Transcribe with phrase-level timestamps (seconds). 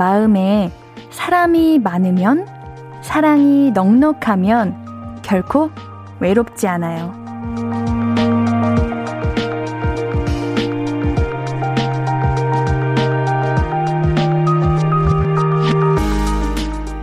[0.00, 0.72] 마음에
[1.10, 2.46] 사람이 많으면,
[3.02, 5.70] 사랑이 넉넉하면 결코
[6.20, 7.12] 외롭지 않아요.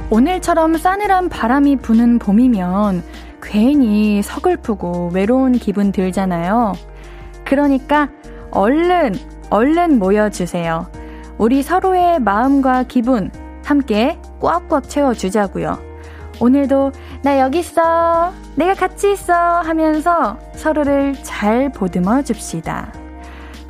[0.09, 3.03] 오늘처럼 싸늘한 바람이 부는 봄이면
[3.43, 6.73] 괜히 서글프고 외로운 기분 들잖아요.
[7.45, 8.09] 그러니까
[8.49, 9.13] 얼른,
[9.51, 10.96] 얼른 모여주세요.
[11.37, 13.29] 우리 서로의 마음과 기분
[13.63, 15.77] 함께 꽉꽉 채워주자고요.
[16.39, 16.91] 오늘도
[17.23, 18.33] 나 여기 있어.
[18.55, 19.33] 내가 같이 있어.
[19.33, 22.91] 하면서 서로를 잘 보듬어 줍시다.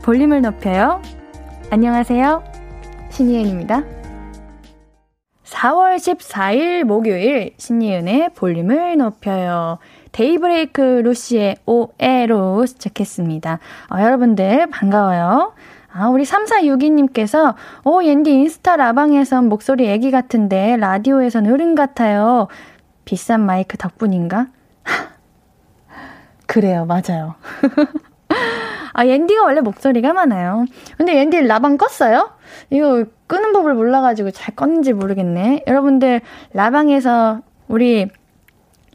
[0.04, 1.02] 볼륨을 높여요.
[1.70, 2.44] 안녕하세요.
[3.10, 3.84] 신이은입니다.
[5.44, 9.80] 4월 14일 목요일 신이은의 볼륨을 높여요.
[10.12, 13.60] 데이브레이크 루시의 오에로 시작했습니다.
[13.92, 15.54] 어, 여러분들 반가워요.
[16.00, 22.48] 아, 우리 3462님께서, 오, 옌디 인스타 라방에선 목소리 애기 같은데, 라디오에선 어른 같아요.
[23.04, 24.45] 비싼 마이크 덕분인가?
[26.45, 27.34] 그래요, 맞아요.
[28.94, 30.66] 아, 옌디가 원래 목소리가 많아요.
[30.98, 32.30] 근데 옌디 라방 껐어요?
[32.70, 35.64] 이거 끄는 법을 몰라가지고 잘 껐는지 모르겠네.
[35.66, 36.22] 여러분들,
[36.54, 38.08] 라방에서 우리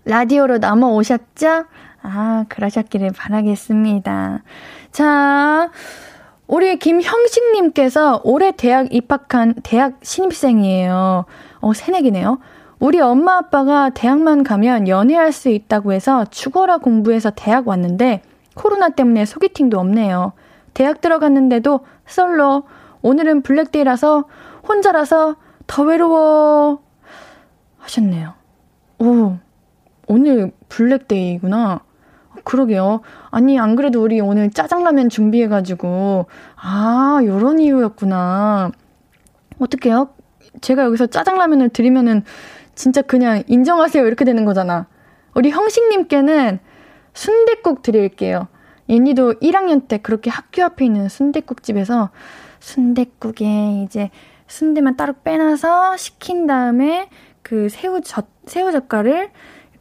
[0.05, 1.64] 라디오로 넘어오셨죠?
[2.03, 4.42] 아, 그러셨기를 바라겠습니다.
[4.92, 5.70] 자,
[6.47, 11.25] 우리 김형식님께서 올해 대학 입학한 대학 신입생이에요.
[11.61, 12.39] 어, 새내기네요.
[12.78, 18.22] 우리 엄마 아빠가 대학만 가면 연애할 수 있다고 해서 죽어라 공부해서 대학 왔는데
[18.55, 20.33] 코로나 때문에 소개팅도 없네요.
[20.75, 22.65] 대학 들어갔는데도 솔로.
[23.03, 24.25] 오늘은 블랙데이라서
[24.69, 26.83] 혼자라서 더 외로워.
[27.78, 28.34] 하셨네요.
[28.99, 29.37] 오,
[30.06, 31.81] 오늘 블랙데이구나.
[32.44, 33.00] 그러게요.
[33.30, 36.26] 아니, 안 그래도 우리 오늘 짜장라면 준비해가지고,
[36.56, 38.70] 아, 요런 이유였구나.
[39.58, 40.10] 어떡해요?
[40.60, 42.25] 제가 여기서 짜장라면을 드리면은
[42.75, 44.06] 진짜 그냥 인정하세요.
[44.06, 44.86] 이렇게 되는 거잖아.
[45.34, 46.58] 우리 형식님께는
[47.14, 48.48] 순대국 드릴게요.
[48.91, 52.10] 옌디도 1학년 때 그렇게 학교 앞에 있는 순대국집에서
[52.60, 54.10] 순대국에 이제
[54.47, 57.09] 순대만 따로 빼놔서 식힌 다음에
[57.42, 59.30] 그 새우젓, 새우젓갈을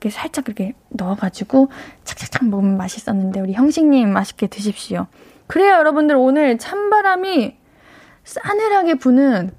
[0.01, 1.69] 이렇게 살짝 이렇게 넣어가지고
[2.03, 5.05] 착착착 먹으면 맛있었는데 우리 형식님 맛있게 드십시오.
[5.45, 7.55] 그래요, 여러분들 오늘 찬바람이
[8.23, 9.51] 싸늘하게 부는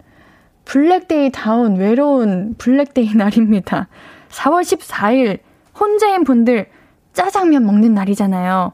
[0.64, 3.88] 블랙데이 다운 외로운 블랙데이 날입니다.
[4.31, 5.38] 4월 14일
[5.78, 6.69] 혼자인 분들
[7.12, 8.72] 짜장면 먹는 날이잖아요.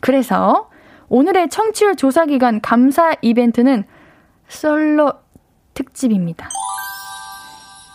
[0.00, 0.70] 그래서
[1.08, 3.84] 오늘의 청취율 조사 기간 감사 이벤트는
[4.46, 5.14] 솔로
[5.74, 6.48] 특집입니다.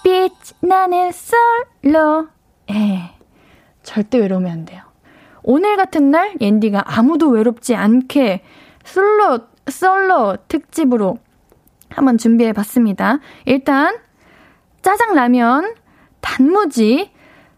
[0.03, 2.27] 빛 나는 솔로.
[2.71, 3.12] 예.
[3.83, 4.81] 절대 외로우면 안 돼요.
[5.43, 8.43] 오늘 같은 날 옌디가 아무도 외롭지 않게
[8.85, 11.17] 솔로 솔로 특집으로
[11.89, 13.19] 한번 준비해 봤습니다.
[13.45, 13.97] 일단
[14.81, 15.75] 짜장라면,
[16.19, 17.11] 단무지,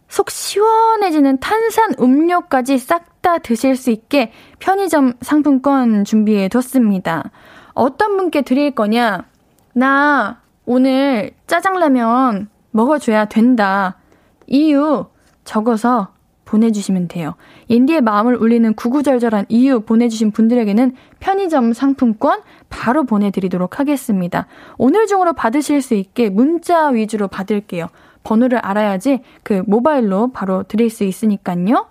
[0.07, 7.31] 속 시원해지는 탄산 음료까지 싹 다 드실 수 있게 편의점 상품권 준비해 뒀습니다.
[7.73, 9.25] 어떤 분께 드릴 거냐?
[9.73, 13.97] 나 오늘 짜장라면 먹어줘야 된다.
[14.45, 15.07] 이유
[15.43, 16.09] 적어서
[16.55, 17.35] 보내주시면 돼요.
[17.69, 24.47] 옌디의 마음을 울리는 구구절절한 이유 보내주신 분들에게는 편의점 상품권 바로 보내드리도록 하겠습니다.
[24.77, 27.87] 오늘 중으로 받으실 수 있게 문자 위주로 받을게요.
[28.23, 31.87] 번호를 알아야지 그 모바일로 바로 드릴 수 있으니까요.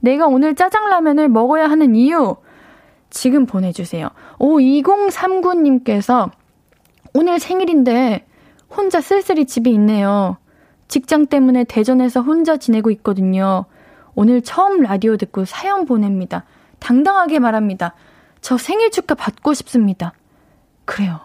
[0.00, 2.36] 내가 오늘 짜장라면을 먹어야 하는 이유
[3.10, 4.08] 지금 보내주세요.
[4.38, 6.30] 오 2039님께서
[7.14, 8.26] 오늘 생일인데
[8.68, 10.36] 혼자 쓸쓸히 집에 있네요.
[10.88, 13.66] 직장 때문에 대전에서 혼자 지내고 있거든요.
[14.14, 16.44] 오늘 처음 라디오 듣고 사연 보냅니다.
[16.78, 17.94] 당당하게 말합니다.
[18.40, 20.12] 저 생일 축하 받고 싶습니다.
[20.84, 21.20] 그래요.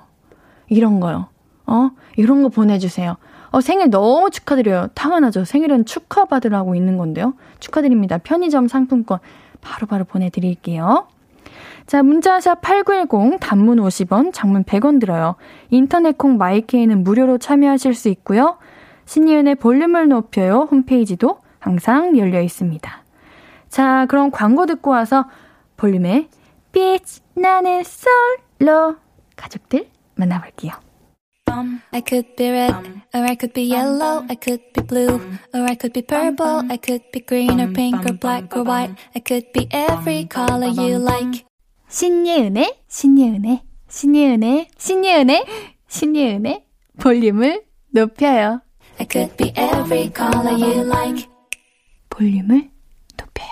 [0.68, 1.28] 이런 거요.
[1.66, 1.92] 어?
[2.18, 3.18] 이런 거 보내주세요.
[3.52, 4.88] 어, 생일 너무 축하드려요.
[4.94, 5.46] 당연하죠.
[5.46, 7.36] 생일은 축하받으라고 있는 건데요.
[7.60, 8.18] 축하드립니다.
[8.18, 9.20] 편의점 상품권
[9.62, 11.08] 바로바로 바로 보내드릴게요.
[11.88, 15.36] 자, 문자샵 8910, 단문 50원, 장문 100원 들어요.
[15.70, 18.58] 인터넷 콩 마이케이는 무료로 참여하실 수 있고요.
[19.06, 20.68] 신이은의 볼륨을 높여요.
[20.72, 23.04] 홈페이지도 항상 열려 있습니다.
[23.70, 25.26] 자, 그럼 광고 듣고 와서
[25.78, 26.30] 볼륨의
[26.72, 27.02] 빛
[27.34, 28.98] 나는 솔로
[29.36, 30.74] 가족들 만나볼게요.
[31.92, 32.76] I could be red,
[33.14, 35.16] or I could be yellow, I could be blue,
[35.54, 38.94] or I could be purple, I could be green or pink or black or white,
[39.16, 41.46] I could be every color you like.
[41.88, 45.46] 신예은의, 신예은의, 신예은의, 신예은의,
[45.88, 46.66] 신예은의
[47.00, 48.62] 볼륨을 높여요.
[49.00, 51.35] I could be every color you like.
[52.16, 52.70] 볼륨을
[53.18, 53.52] 높여요.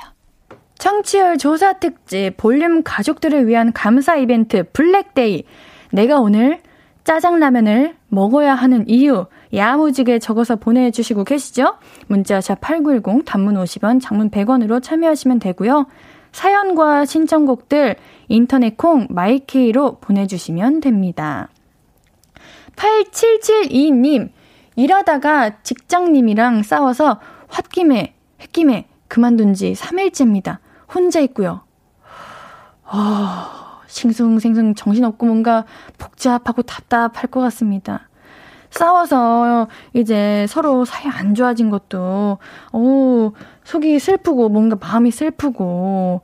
[0.75, 5.43] 청취율 조사 특집 볼륨 가족들을 위한 감사 이벤트 블랙데이.
[5.91, 6.61] 내가 오늘
[7.03, 11.75] 짜장라면을 먹어야 하는 이유 야무지게 적어서 보내주시고 계시죠?
[12.07, 15.85] 문자샵 8910 단문 50원 장문 100원으로 참여하시면 되고요.
[16.31, 17.97] 사연과 신청곡들
[18.29, 21.49] 인터넷 콩 마이케이로 보내주시면 됩니다.
[22.75, 24.29] 8772님
[24.75, 27.19] 일하다가 직장님이랑 싸워서
[27.49, 30.57] 홧김에 홧김에 그만둔 지 3일째입니다.
[30.93, 31.61] 혼자 있고요.
[32.85, 35.65] 아, 싱숭생숭 정신없고 뭔가
[35.97, 38.09] 복잡하고 답답할 것 같습니다.
[38.69, 42.39] 싸워서 이제 서로 사이 안 좋아진 것도,
[42.71, 46.21] 오, 속이 슬프고 뭔가 마음이 슬프고,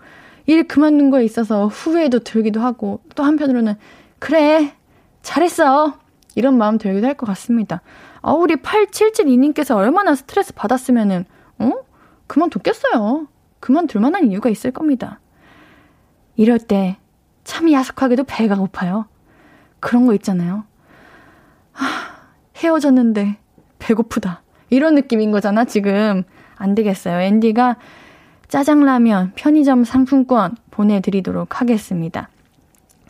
[0.47, 3.75] 일 그만둔 거에 있어서 후회도 들기도 하고, 또 한편으로는,
[4.17, 4.73] 그래,
[5.21, 5.93] 잘했어.
[6.35, 7.81] 이런 마음 들기도 할 것 같습니다.
[8.21, 11.25] 아, 우리 8772님께서 얼마나 스트레스 받았으면은,
[11.59, 11.71] 어?
[12.29, 13.27] 그만뒀겠어요.
[13.59, 15.19] 그만둘 만한 이유가 있을 겁니다.
[16.37, 16.97] 이럴 때,
[17.43, 19.05] 참 야속하게도 배가 고파요.
[19.81, 20.63] 그런 거 있잖아요.
[21.73, 21.85] 하,
[22.55, 23.37] 헤어졌는데
[23.79, 24.43] 배고프다.
[24.69, 26.23] 이런 느낌인 거잖아, 지금.
[26.55, 27.19] 안 되겠어요.
[27.19, 27.77] 앤디가
[28.47, 32.29] 짜장라면 편의점 상품권 보내드리도록 하겠습니다.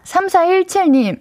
[0.04, 1.20] 3417님,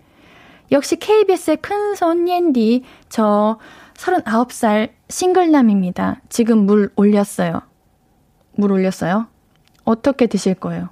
[0.71, 3.59] 역시 KBS의 큰손 옌디, 저
[3.95, 6.21] 39살 싱글남입니다.
[6.29, 7.68] 지금 물 올렸어요.
[8.59, 9.29] 물 올렸어요?
[9.85, 10.89] 어떻게 드실 거예요?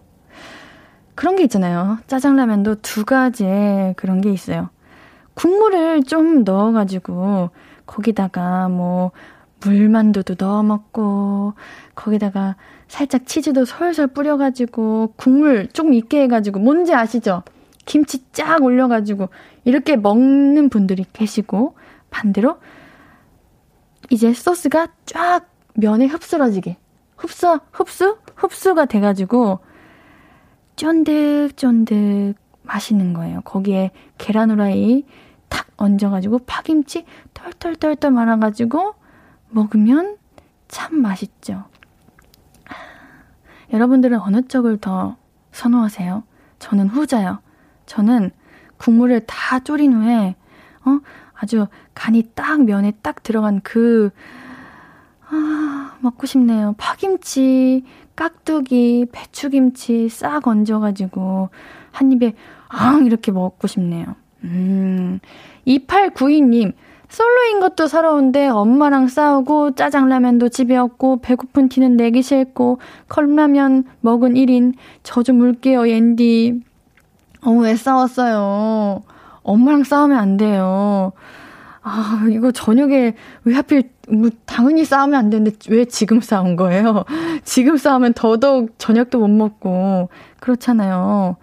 [1.17, 1.99] 그런 게 있잖아요.
[2.07, 4.71] 짜장라면도 두 가지의 그런 게 있어요.
[5.35, 7.51] 국물을 좀 넣어가지고,
[7.85, 9.11] 거기다가 뭐,
[9.65, 11.55] 물만두도 넣어 먹고,
[11.97, 12.55] 거기다가
[12.87, 17.43] 살짝 치즈도 솔솔 뿌려가지고, 국물 조금 있게 해가지고, 뭔지 아시죠?
[17.85, 19.29] 김치 쫙 올려가지고,
[19.65, 21.77] 이렇게 먹는 분들이 계시고,
[22.11, 22.59] 반대로,
[24.11, 26.77] 이제 소스가 쫙 면에 흡수러지게,
[27.17, 28.19] 흡수, 흡수?
[28.37, 29.61] 흡수가 돼가지고,
[30.77, 33.41] 쫀득쫀득 맛있는 거예요.
[33.43, 35.05] 거기에 계란 후라이
[35.49, 37.05] 탁 얹어가지고 파김치
[37.35, 38.95] 털털털털 말아가지고
[39.51, 40.17] 먹으면
[40.69, 41.65] 참 맛있죠.
[43.73, 45.17] 여러분들은 어느 쪽을 더
[45.53, 46.23] 선호하세요?
[46.59, 47.39] 저는 후자요.
[47.87, 48.31] 저는
[48.77, 50.37] 국물을 다 졸인 후에,
[50.85, 51.01] 어,
[51.35, 54.11] 아주 간이 딱 면에 딱 들어간 그,
[55.29, 56.75] 아, 먹고 싶네요.
[56.79, 57.85] 파김치,
[58.15, 61.49] 깍두기, 배추김치 싹 얹어가지고
[61.91, 62.35] 한 입에
[62.69, 64.07] 앙 이렇게 먹고 싶네요.
[64.45, 65.19] 음,
[65.67, 66.73] 2892님,
[67.09, 72.79] 솔로인 것도 서러운데 엄마랑 싸우고 짜장라면도 집에 없고 배고픈 티는 내기 싫고
[73.09, 76.61] 컵라면 먹은 1인 저 좀 울게요 옌디.
[77.45, 79.03] 어, 왜 싸웠어요?
[79.43, 81.13] 엄마랑 싸우면 안 돼요.
[81.89, 87.05] 아, 이거 저녁에 왜 하필, 뭐, 당연히 싸우면 안 되는데 왜 지금 싸운 거예요?
[87.45, 90.09] 지금 싸우면 더더욱 저녁도 못 먹고,
[90.41, 91.37] 그렇잖아요.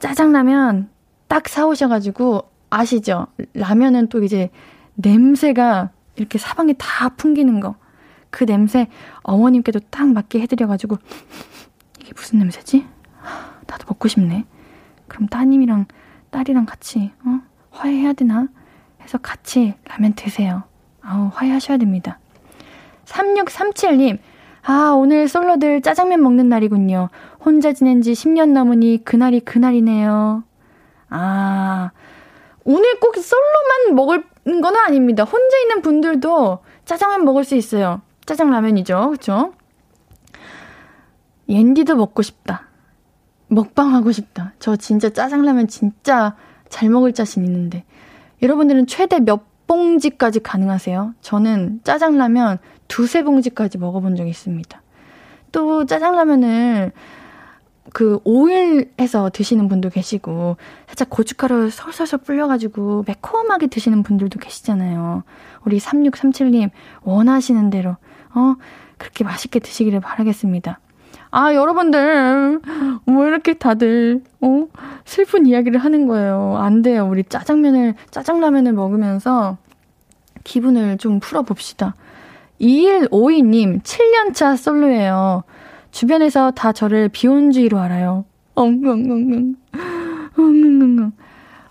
[0.00, 0.88] 짜장라면
[1.28, 3.28] 딱 사오셔가지고, 아시죠?
[3.54, 4.50] 라면은 또 이제
[4.96, 7.76] 냄새가 이렇게 사방에 다 풍기는 거.
[8.30, 8.88] 그 냄새
[9.22, 10.96] 어머님께도 딱 맞게 해드려가지고,
[12.00, 12.84] 이게 무슨 냄새지?
[13.68, 14.44] 나도 먹고 싶네.
[15.06, 15.86] 그럼 따님이랑
[16.30, 17.38] 딸이랑 같이, 어?
[17.70, 18.48] 화해해야 되나?
[19.02, 20.62] 해서 같이 라면 드세요.
[21.02, 22.18] 아우, 화해하셔야 됩니다.
[23.06, 24.18] 3637님,
[24.62, 27.08] 아, 오늘 솔로들 짜장면 먹는 날이군요.
[27.44, 30.44] 혼자 지낸 지 10년 넘으니 그날이 그날이네요.
[31.08, 31.90] 아,
[32.64, 34.24] 오늘 꼭 솔로만 먹을
[34.62, 35.24] 건 아닙니다.
[35.24, 38.02] 혼자 있는 분들도 짜장면 먹을 수 있어요.
[38.26, 39.10] 짜장라면이죠.
[39.10, 39.52] 그쵸?
[41.48, 42.68] 옌디도 먹고 싶다.
[43.48, 44.52] 먹방 하고 싶다.
[44.60, 46.36] 저 진짜 짜장라면 진짜
[46.68, 47.84] 잘 먹을 자신 있는데.
[48.42, 51.14] 여러분들은 최대 몇 봉지까지 가능하세요?
[51.20, 54.82] 저는 짜장라면 두세 봉지까지 먹어본 적이 있습니다.
[55.52, 56.92] 또 짜장라면을
[57.92, 60.56] 그 오일 해서 드시는 분도 계시고
[60.86, 65.24] 살짝 고춧가루 솔솔솔 불려가지고 매콤하게 드시는 분들도 계시잖아요.
[65.64, 66.70] 우리 3637님
[67.02, 67.96] 원하시는 대로
[68.34, 68.54] 어
[68.98, 70.78] 그렇게 맛있게 드시기를 바라겠습니다.
[71.30, 72.60] 아, 여러분들,
[73.04, 74.66] 뭐 이렇게 다들, 어?
[75.04, 76.56] 슬픈 이야기를 하는 거예요.
[76.58, 77.06] 안 돼요.
[77.08, 79.58] 우리 짜장면을, 짜장라면을 먹으면서
[80.42, 81.94] 기분을 좀 풀어봅시다.
[82.60, 85.44] 2152님, 7년차 솔로예요.
[85.92, 88.24] 주변에서 다 저를 비혼주의로 알아요.
[88.54, 89.54] 엉엉엉엉.
[90.36, 91.12] 엉엉엉엉.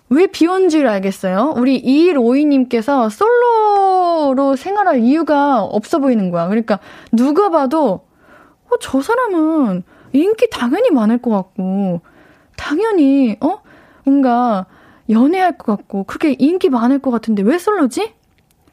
[0.09, 1.53] 왜 비혼주의를 알겠어요?
[1.55, 6.47] 우리 2152님께서 솔로로 생활할 이유가 없어 보이는 거야.
[6.47, 6.79] 그러니까
[7.11, 8.08] 누가 봐도
[8.69, 9.83] 어, 저 사람은
[10.13, 12.01] 인기 당연히 많을 것 같고,
[12.55, 13.61] 당연히, 어?
[14.03, 14.65] 뭔가
[15.09, 18.13] 연애할 것 같고, 그렇게 인기 많을 것 같은데 왜 솔로지?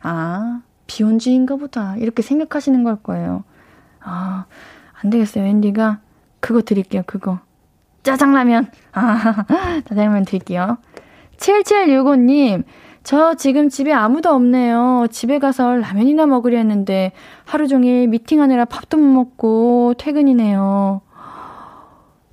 [0.03, 1.97] 아, 비혼주의인가 보다.
[1.97, 3.45] 이렇게 생각하시는 걸 거예요.
[4.00, 4.47] 아,
[5.03, 5.45] 안 되겠어요.
[5.45, 6.00] 앤디가
[6.41, 7.41] 그거 드릴게요, 그거.
[8.03, 8.71] 짜장라면.
[8.93, 9.45] 아,
[9.88, 10.79] 짜장라면 드릴게요.
[11.38, 12.65] 7765님,
[13.07, 15.07] 저 지금 집에 아무도 없네요.
[15.13, 17.13] 집에 가서 라면이나 먹으려 했는데
[17.45, 21.03] 하루 종일 미팅하느라 밥도 못 먹고 퇴근이네요.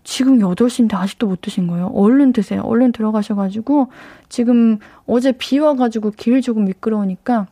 [0.04, 1.92] 지금 8시인데 아직도 못 드신 거예요?
[1.94, 2.62] 얼른 드세요.
[2.62, 3.90] 얼른 들어가셔가지고,
[4.30, 7.46] 지금 어제 비 와가지고 길 조금 미끄러우니까,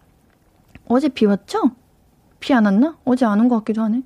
[0.88, 1.70] 어제 비 왔죠?
[2.40, 2.98] 비 안 왔나?
[3.06, 4.02] 어제 안 온 것 같기도 하네.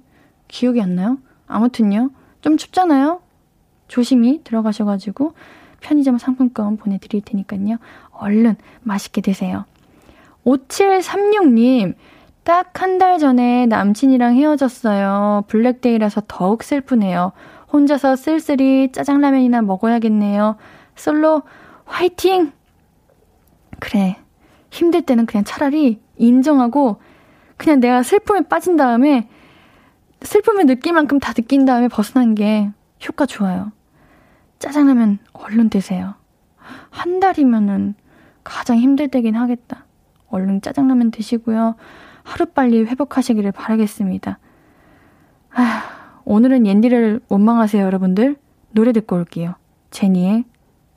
[0.50, 1.20] 기억이 안 나요?
[1.48, 2.12] 아무튼요.
[2.42, 3.22] 좀 춥잖아요?
[3.88, 5.34] 조심히 들어가셔가지고,
[5.82, 7.78] 편의점 상품권 보내드릴 테니까요.
[8.20, 9.66] 얼른 맛있게 드세요.
[10.46, 11.96] 5736님,
[12.44, 15.46] 딱 한 달 전에 남친이랑 헤어졌어요.
[15.48, 17.32] 블랙데이라서 더욱 슬프네요.
[17.74, 20.58] 혼자서 쓸쓸히 짜장라면이나 먹어야겠네요.
[20.96, 21.42] 솔로
[21.86, 22.52] 화이팅!
[23.80, 24.18] 그래.
[24.70, 26.98] 힘들 때는 그냥 차라리 인정하고
[27.58, 29.28] 그냥 내가 슬픔에 빠진 다음에
[30.22, 32.70] 슬픔을 느낄 만큼 다 느낀 다음에 벗어난 게
[33.08, 33.72] 효과 좋아요.
[34.60, 36.16] 짜장라면 얼른 드세요.
[36.90, 37.96] 한 달이면은
[38.46, 39.84] 가장 힘들 때긴 하겠다.
[40.30, 41.76] 얼른 짜장라면 드시고요.
[42.24, 44.40] 하루빨리 회복하시기를 바라겠습니다.
[45.54, 45.84] 아,
[46.24, 48.38] 오늘은 옌디를 원망하세요, 여러분들.
[48.72, 49.56] 노래 듣고 올게요.
[49.92, 50.46] 제니의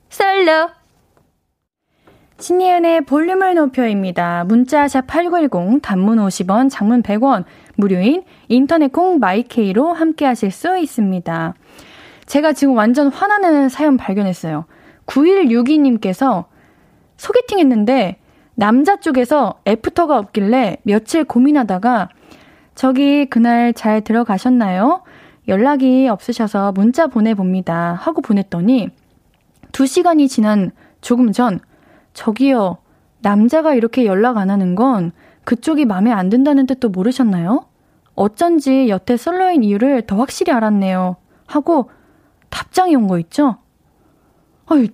[0.09, 0.69] 솔로.
[2.39, 4.45] 신예은의 볼륨을 높여요입니다.
[4.45, 7.43] 문자샵 8910, 단문 50원, 장문 100원,
[7.75, 11.53] 무료인 인터넷 콩 마이케이로 함께 하실 수 있습니다.
[12.25, 14.65] 제가 지금 완전 화나는 사연 발견했어요.
[15.05, 16.45] 9162님께서
[17.19, 18.17] 소개팅 했는데
[18.55, 22.09] 남자 쪽에서 애프터가 없길래 며칠 고민하다가
[22.75, 25.03] 저기 그날 잘 들어가셨나요?
[25.49, 27.93] 연락이 없으셔서 문자 보내봅니다.
[27.93, 28.89] 하고 보냈더니
[29.73, 30.71] 2시간이 지난
[31.01, 31.59] 조금 전
[32.13, 32.77] 저기요.
[33.19, 35.11] 남자가 이렇게 연락 안 하는 건
[35.43, 37.65] 그쪽이 마음에 안 든다는 뜻도 모르셨나요?
[38.15, 41.17] 어쩐지 여태 솔로인 이유를 더 확실히 알았네요.
[41.47, 41.89] 하고
[42.49, 43.57] 답장이 온 거 있죠?
[44.67, 44.87] 아유,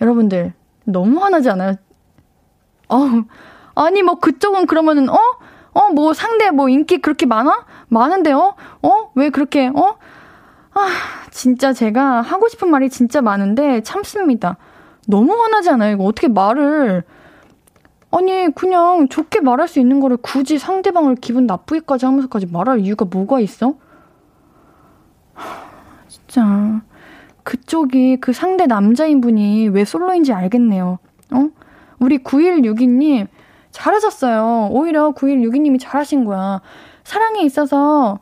[0.00, 0.52] 여러분들,
[0.84, 1.74] 너무 화나지 않아요?
[2.88, 2.96] 어,
[3.74, 5.18] 아니, 뭐, 그쪽은 그러면은, 어?
[5.72, 7.66] 어, 뭐, 상대 뭐, 인기 그렇게 많아?
[7.88, 8.54] 많은데요?
[8.82, 9.10] 어?
[9.14, 9.96] 왜 그렇게, 어?
[10.72, 10.88] 아,
[11.30, 14.56] 진짜 제가 하고 싶은 말이 진짜 많은데 참습니다.
[15.06, 15.94] 너무 화나지 않아요?
[15.94, 17.02] 이거 어떻게 말을.
[18.12, 23.40] 아니, 그냥 좋게 말할 수 있는 거를 굳이 상대방을 기분 나쁘게까지 하면서까지 말할 이유가 뭐가
[23.40, 23.74] 있어?
[26.08, 26.82] 진짜.
[27.50, 31.00] 그쪽이 그 상대 남자인 분이 왜 솔로인지 알겠네요.
[31.32, 31.48] 어?
[31.98, 33.26] 우리 9162님,
[33.72, 34.68] 잘하셨어요.
[34.70, 36.60] 오히려 9162님이 잘하신 거야.
[37.02, 38.20] 사랑에 있어서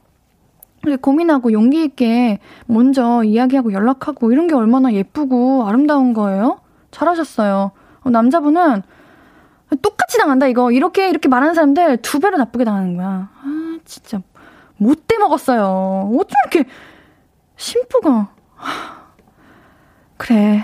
[1.02, 6.60] 고민하고 용기 있게 먼저 이야기하고 연락하고 이런 게 얼마나 예쁘고 아름다운 거예요?
[6.90, 7.72] 잘하셨어요.
[8.00, 8.82] 어, 남자분은
[9.82, 10.72] 똑같이 당한다, 이거.
[10.72, 13.28] 이렇게, 이렇게 말하는 사람들 두 배로 나쁘게 당하는 거야.
[13.42, 14.22] 아, 진짜.
[14.78, 16.12] 못돼 먹었어요.
[16.18, 16.64] 어쩜 이렇게,
[17.56, 18.30] 심프가.
[20.18, 20.62] 그래.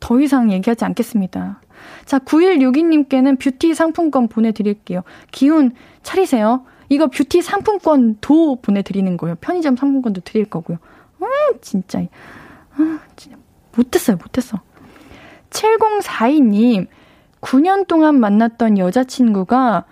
[0.00, 1.60] 더 이상 얘기하지 않겠습니다.
[2.06, 5.02] 자, 9162님께는 뷰티 상품권 보내드릴게요.
[5.30, 6.64] 기운 차리세요.
[6.88, 9.36] 이거 뷰티 상품권도 보내드리는 거예요.
[9.40, 10.78] 편의점 상품권도 드릴 거고요.
[11.20, 11.26] 음,
[11.60, 12.00] 진짜.
[12.76, 13.36] 아, 진짜.
[13.76, 14.60] 못했어요, 못했어.
[15.50, 16.86] 7042님,
[17.40, 19.84] 9년 동안 만났던 여자친구가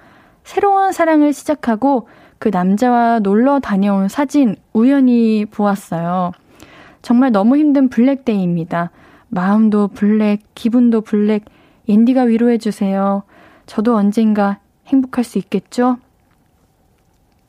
[0.45, 6.33] 새로운 사랑을 시작하고 그 남자와 놀러 다녀온 사진 우연히 보았어요.
[7.07, 8.91] 정말 너무 힘든 블랙데이입니다.
[9.29, 11.45] 마음도 블랙, 기분도 블랙,
[11.89, 13.23] 옌디가 위로해주세요.
[13.67, 14.59] 저도 언젠가
[14.89, 15.99] 행복할 수 있겠죠?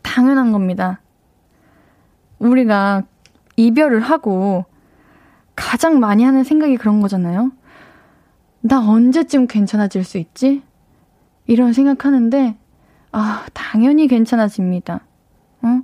[0.03, 1.01] 당연한 겁니다.
[2.37, 3.01] 우리가
[3.55, 4.65] 이별을 하고
[5.55, 7.51] 가장 많이 하는 생각이 그런 거잖아요.
[8.61, 10.61] 나 언제쯤 괜찮아질 수 있지?
[11.47, 12.55] 이런 생각하는데,
[13.11, 15.01] 아, 당연히 괜찮아집니다.
[15.63, 15.81] 어?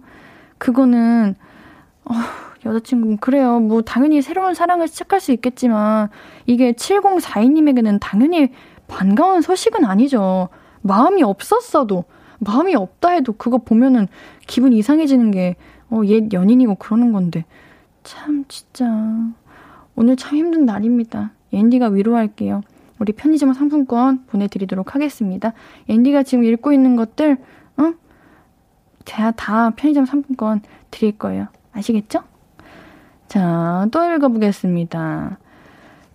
[0.60, 1.34] 그거는,
[2.06, 2.13] 어,
[2.65, 3.60] 여자친구, 그래요.
[3.60, 6.10] 뭐, 당연히 새로운 사랑을 시작할 수 있겠지만,
[6.46, 8.50] 이게 7042님에게는 당연히
[8.88, 10.50] 반가운 소식은 아니죠.
[10.82, 12.05] 마음이 없었어도,
[12.39, 14.08] 마음이 없다 해도 그거 보면은
[14.48, 15.55] 기분 이상해지는 게,
[15.89, 17.46] 어, 옛 연인이고 그러는 건데.
[18.03, 18.86] 참, 진짜.
[19.96, 21.32] 오늘 참 힘든 날입니다.
[21.51, 22.62] 앤디가 위로할게요.
[23.00, 25.53] 우리 편의점 상품권 보내드리도록 하겠습니다.
[25.88, 27.38] 앤디가 지금 읽고 있는 것들,
[27.77, 27.93] 어?
[29.05, 31.48] 제가 다 편의점 상품권 드릴 거예요.
[31.74, 32.24] 아시겠죠?
[33.34, 35.40] 자, 또 읽어보겠습니다.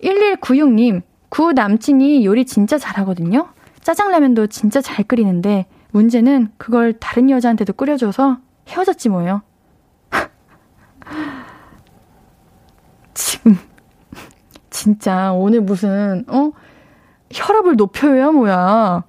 [0.05, 3.49] 1196님, 구 남친이 요리 진짜 잘하거든요?
[3.83, 9.43] 짜장라면도 진짜 잘 끓이는데, 문제는 그걸 다른 여자한테도 끓여줘서 헤어졌지 뭐요.
[13.15, 13.59] 지금,
[14.71, 16.53] 진짜 오늘 무슨, 어?
[17.33, 19.03] 혈압을 높여야 뭐야.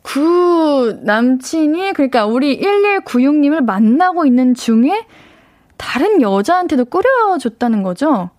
[0.00, 5.04] 구 남친이, 그러니까 우리 1196님을 만나고 있는 중에
[5.82, 8.30] 다른 여자한테도 끓여줬다는 거죠?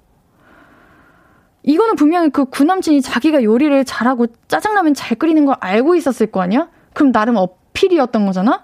[1.63, 6.69] 이거는 분명히 그 구남친이 자기가 요리를 잘하고 짜장라면 잘 끓이는 걸 알고 있었을 거 아니야?
[6.93, 8.63] 그럼 나름 어필이었던 거잖아?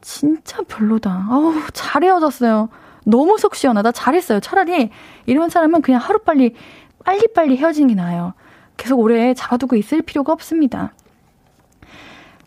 [0.00, 1.26] 진짜 별로다.
[1.30, 2.70] 어우, 잘 헤어졌어요.
[3.04, 3.92] 너무 속 시원하다.
[3.92, 4.40] 잘했어요.
[4.40, 4.90] 차라리
[5.26, 6.54] 이런 사람은 그냥 하루빨리,
[7.04, 8.32] 빨리빨리 헤어지는 게 나아요.
[8.78, 10.94] 계속 오래 잡아두고 있을 필요가 없습니다.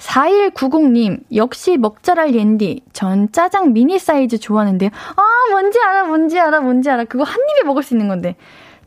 [0.04, 2.82] 4190님, 역시 먹자랄 옌디.
[2.92, 4.90] 전 짜장 미니 사이즈 좋아하는데요.
[5.16, 7.06] 아, 뭔지 알아, 뭔지 알아, 뭔지 알아.
[7.06, 8.36] 그거 한 입에 먹을 수 있는 건데.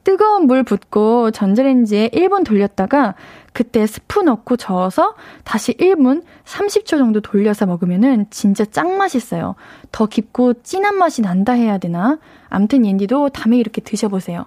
[0.04, 3.14] 뜨거운 물 붓고 전자레인지에 1분 돌렸다가
[3.52, 9.56] 그때 스프 넣고 저어서 다시 1분 30초 정도 돌려서 먹으면은 진짜 짱 맛있어요.
[9.90, 12.18] 더 깊고 진한 맛이 난다 해야 되나?
[12.50, 14.46] 암튼 옌디도 다음에 이렇게 드셔보세요.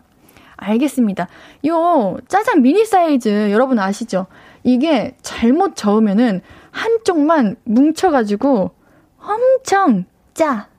[0.56, 1.28] 알겠습니다.
[1.68, 4.28] 요 짜장 미니 사이즈 여러분 아시죠?
[4.64, 8.72] 이게 잘못 저으면은 한쪽만 뭉쳐가지고
[9.18, 10.70] 엄청 짜.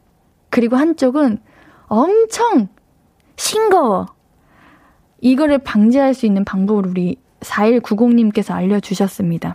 [0.49, 1.39] 그리고 한쪽은
[1.87, 2.69] 엄청
[3.37, 4.07] 싱거워.
[5.21, 9.55] 이거를 방지할 수 있는 방법을 우리 4190님께서 알려주셨습니다.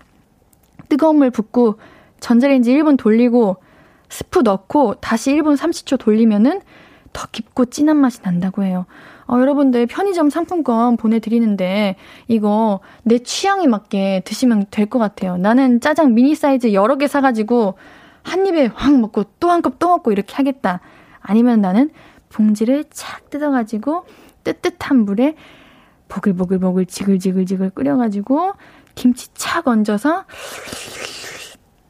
[0.89, 1.80] 뜨거운 물 붓고
[2.20, 3.58] 전자레인지 1분 돌리고
[4.10, 6.62] 스프 넣고 다시 1분 30초 돌리면은
[7.13, 8.86] 더 깊고 진한 맛이 난다고 해요.
[9.27, 11.96] 어, 여러분들 편의점 상품권 보내드리는데
[12.27, 15.38] 이거 내 취향에 맞게 드시면 될 것 같아요.
[15.38, 17.75] 나는 짜장 미니 사이즈 여러 개 사가지고
[18.24, 20.79] 한 입에 확 먹고 또 한 컵 또 먹고 이렇게 하겠다.
[21.22, 21.89] 아니면 나는
[22.29, 24.05] 봉지를 착 뜯어가지고
[24.44, 25.35] 뜨뜻한 물에
[26.07, 28.53] 보글보글보글 지글지글지글 끓여가지고
[28.94, 30.25] 김치 착 얹어서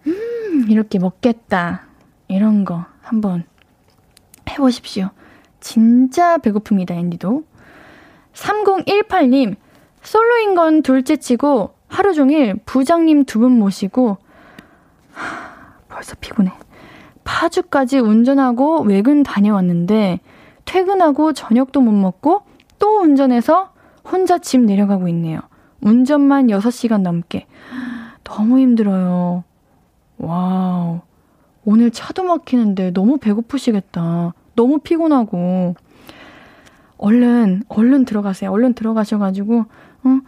[0.07, 1.87] 음 이렇게 먹겠다
[2.29, 3.43] 이런 거 한번
[4.49, 5.09] 해보십시오.
[5.69, 7.43] 진짜 배고픕니다, 앤디도.
[8.33, 9.55] 3018님,
[10.03, 14.17] 솔로인 건 둘째 치고 하루 종일 부장님 두 분 모시고
[15.11, 16.51] 하, 벌써 피곤해.
[17.23, 20.19] 파주까지 운전하고 외근 다녀왔는데
[20.65, 22.43] 퇴근하고 저녁도 못 먹고
[22.77, 23.71] 또 운전해서
[24.07, 25.39] 혼자 집 내려가고 있네요.
[25.81, 27.47] 운전만 6시간 넘게.
[28.23, 29.43] 너무 힘들어요.
[30.19, 30.99] Wow.
[31.63, 34.33] 오늘 차도 막히는데 너무 배고프시겠다.
[34.55, 35.75] 너무 피곤하고.
[36.97, 38.51] 얼른, 얼른 들어가세요.
[38.51, 39.65] 얼른 들어가셔가지고,
[40.03, 40.19] 어,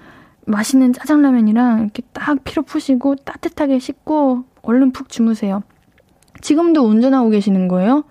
[0.46, 5.64] 맛있는 짜장라면이랑 이렇게 딱 피로 푸시고 따뜻하게 씻고 얼른 푹 주무세요.
[6.42, 8.04] 지금도 운전하고 계시는 거예요?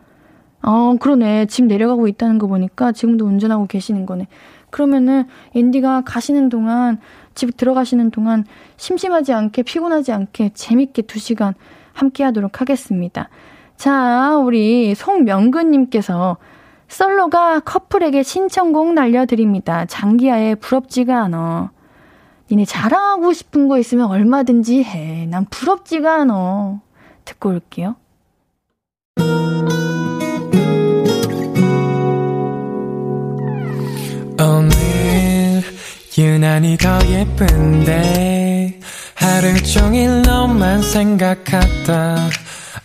[0.63, 1.47] 어, 그러네.
[1.47, 4.27] 집 내려가고 있다는 거 보니까 지금도 운전하고 계시는 거네.
[4.71, 5.25] 그러면은
[5.55, 6.99] 앤디가 가시는 동안
[7.35, 8.45] 집 들어가시는 동안
[8.77, 11.55] 심심하지 않게 피곤하지 않게 재밌게 두 시간
[11.93, 13.29] 함께 하도록 하겠습니다.
[13.77, 16.39] 자, 우리 송명근님께서
[16.89, 19.85] 솔로가 커플에게 신청곡 날려드립니다.
[19.87, 21.71] 장기하의 부럽지가 않아.
[22.51, 25.27] 니네 자랑하고 싶은 거 있으면 얼마든지 해.
[25.27, 26.81] 난 부럽지가 않아.
[27.25, 27.97] 듣고 올게요.
[34.39, 35.63] 오늘
[36.17, 38.81] 유난히 더 예쁜데
[39.17, 42.46] 하루 종일 너만 생각하다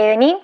[0.00, 0.42] 예은이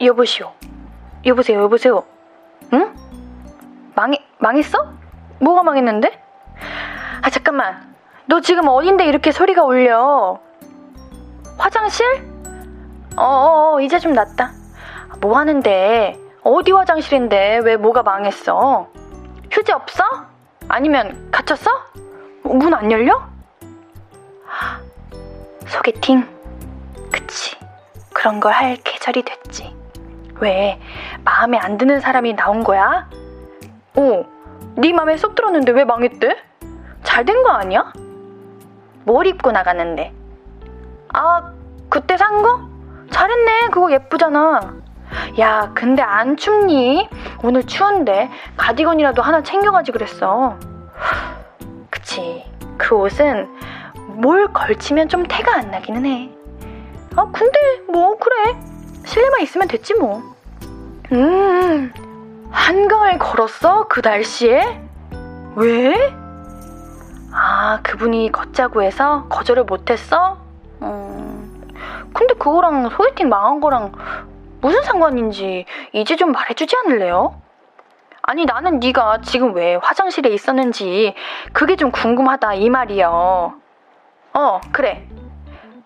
[0.00, 0.52] 여보시오.
[1.26, 2.04] 여보세요, 여보세요.
[2.72, 2.94] 응?
[3.94, 4.92] 망해, 망했어?
[5.40, 6.22] 뭐가 망했는데?
[7.20, 7.94] 아, 잠깐만.
[8.26, 10.40] 너 지금 어딘데 이렇게 소리가 울려?
[11.58, 12.06] 화장실?
[13.16, 14.52] 어어어, 어, 이제 좀 낫다.
[15.20, 16.18] 뭐 하는데?
[16.42, 17.60] 어디 화장실인데?
[17.64, 18.88] 왜 뭐가 망했어?
[19.50, 20.04] 휴지 없어?
[20.68, 21.70] 아니면 갇혔어?
[22.42, 23.20] 문 안 열려?
[25.66, 26.26] 소개팅?
[27.10, 27.56] 그치.
[28.12, 29.74] 그런 걸 할 계절이 됐지.
[30.40, 30.78] 왜
[31.24, 33.08] 마음에 안 드는 사람이 나온 거야?
[33.96, 34.24] 어,
[34.76, 36.36] 네 맘에 쏙 들었는데 왜 망했대?
[37.02, 37.92] 잘 된 거 아니야?
[39.04, 40.12] 뭘 입고 나갔는데?
[41.18, 41.50] 아,
[41.88, 42.68] 그때 산 거?
[43.10, 43.68] 잘했네.
[43.72, 44.60] 그거 예쁘잖아.
[45.40, 47.08] 야, 근데 안 춥니?
[47.42, 50.58] 오늘 추운데 가디건이라도 하나 챙겨가지 그랬어.
[51.88, 52.44] 그치.
[52.76, 53.48] 그 옷은
[54.08, 56.30] 뭘 걸치면 좀 태가 안 나기는 해.
[57.16, 57.58] 아, 근데
[57.90, 58.54] 뭐, 그래.
[59.06, 60.22] 실내만 있으면 됐지 뭐.
[61.12, 61.94] 음,
[62.50, 63.88] 한강을 걸었어?
[63.88, 64.82] 그 날씨에?
[65.54, 66.14] 왜?
[67.32, 70.44] 아, 그분이 걷자고 해서 거절을 못했어?
[70.82, 71.72] 음,
[72.14, 73.92] 근데 그거랑 소개팅 망한 거랑
[74.60, 77.40] 무슨 상관인지 이제 좀 말해주지 않을래요?
[78.22, 81.14] 아니 나는 네가 지금 왜 화장실에 있었는지
[81.52, 83.54] 그게 좀 궁금하다 이 말이요.
[84.34, 85.06] 어 그래.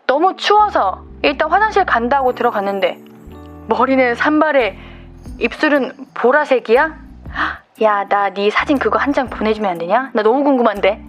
[0.07, 2.99] 너무 추워서 일단 화장실 간다고 들어갔는데
[3.69, 4.77] 머리는 산발에
[5.39, 6.99] 입술은 보라색이야?
[7.83, 10.11] 야 나 네 사진 그거 한 장 보내주면 안 되냐?
[10.15, 11.03] 나 너무 궁금한데.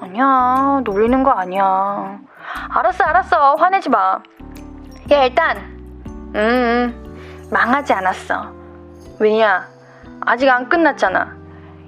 [0.00, 2.18] 아니야 놀리는 거 아니야.
[2.70, 4.20] 알았어 알았어 화내지 마.
[5.10, 5.56] 야 일단
[6.34, 8.52] 음, 음 망하지 않았어.
[9.18, 9.66] 왜냐
[10.20, 11.36] 아직 안 끝났잖아.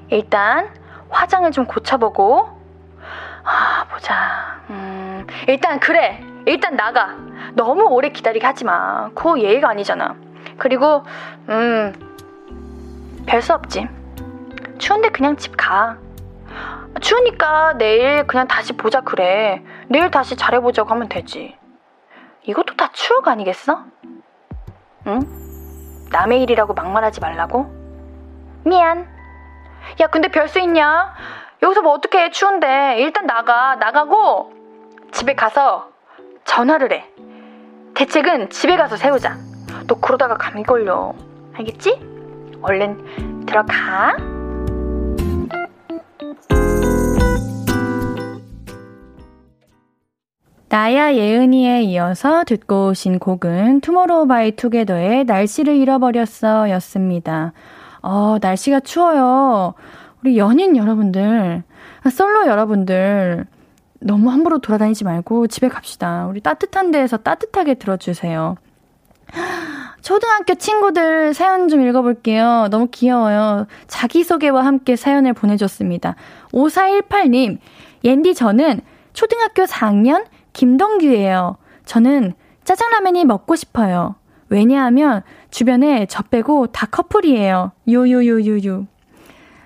[0.09, 0.69] 일단
[1.11, 2.49] 화장을 좀 고쳐보고
[3.45, 4.61] 아 보자.
[4.71, 6.23] 음 일단 그래.
[6.47, 7.17] 일단 나가.
[7.55, 9.09] 너무 오래 기다리게 하지 마.
[9.15, 10.15] 그거 예의가 아니잖아.
[10.59, 11.05] 그리고
[11.49, 11.93] 음
[13.27, 13.89] 별 수 없지.
[14.79, 15.97] 추운데 그냥 집 가.
[17.01, 19.63] 추우니까 내일 그냥 다시 보자 그래.
[19.93, 21.55] 내일 다시 잘해보자고 하면 되지.
[22.45, 23.85] 이것도 다 추억 아니겠어?
[25.07, 25.21] 응?
[26.11, 27.67] 남의 일이라고 막말하지 말라고?
[28.65, 29.07] 미안.
[30.01, 31.15] 야, 근데 별 수 있냐?
[31.63, 32.31] 여기서 뭐 어떻게 해?
[32.31, 32.97] 추운데.
[33.01, 33.77] 일단 나가.
[33.77, 34.53] 나가고
[35.13, 35.91] 집에 가서
[36.45, 37.05] 전화를 해.
[37.95, 39.37] 대책은 집에 가서 세우자.
[39.87, 41.13] 너 그러다가 감기 걸려.
[41.55, 42.01] 알겠지?
[42.63, 44.17] 얼른 들어가.
[50.73, 57.53] 나야 예은이에 이어서 듣고 오신 곡은 투모로우 바이 투게더의 날씨를 잃어버렸어 였습니다.
[58.01, 59.75] 어, 날씨가 추워요.
[60.23, 61.63] 우리 연인 여러분들,
[62.11, 63.45] 솔로 여러분들,
[64.01, 66.27] 너무 함부로 돌아다니지 말고 집에 갑시다.
[66.27, 68.57] 우리 따뜻한 데에서 따뜻하게 들어주세요.
[70.01, 72.69] 초등학교 친구들 사연 좀 읽어볼게요.
[72.71, 73.67] 너무 귀여워요.
[73.89, 76.17] 자기소개와 함께 사연을 보내줬습니다.
[76.51, 77.59] 5418님,
[78.05, 78.81] 옌디 저는
[79.13, 81.57] 초등학교 4학년 김동규예요.
[81.85, 82.35] 저는
[82.65, 84.15] 짜장라면이 먹고 싶어요.
[84.49, 87.73] 왜냐하면 주변에 저 빼고 다 커플이에요.
[87.89, 88.87] 요요요요요.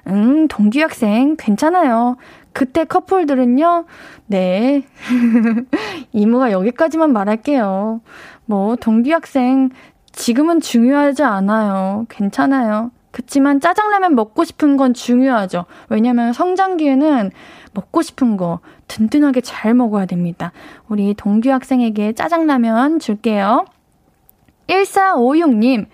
[0.07, 2.17] 음, 동기 학생 괜찮아요.
[2.53, 3.85] 그때 커플들은요,
[4.27, 4.85] 네.
[6.13, 8.01] 이모가 여기까지만 말할게요.
[8.47, 9.71] 뭐, 동기 학생,
[10.13, 12.07] 지금은 중요하지 않아요.
[12.09, 12.93] 괜찮아요.
[13.11, 15.67] 그치만 짜장라면 먹고 싶은 건 중요하죠.
[15.91, 17.31] 왜냐면 성장기에는
[17.75, 20.53] 먹고 싶은 거 든든하게 잘 먹어야 됩니다.
[20.89, 23.67] 우리 동규 학생에게 짜장라면 줄게요.
[24.69, 25.87] 1456님,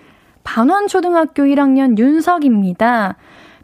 [0.45, 3.17] 반원초등학교 1학년 윤석입니다.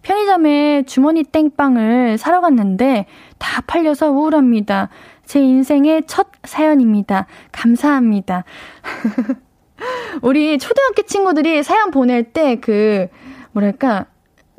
[0.03, 3.07] 편의점에 주머니 땡빵을 사러 갔는데
[3.38, 4.88] 다 팔려서 우울합니다.
[5.25, 7.27] 제 인생의 첫 사연입니다.
[7.53, 8.45] 감사합니다.
[10.23, 13.09] 우리 초등학교 친구들이 사연 보낼 때 그,
[13.53, 14.07] 뭐랄까,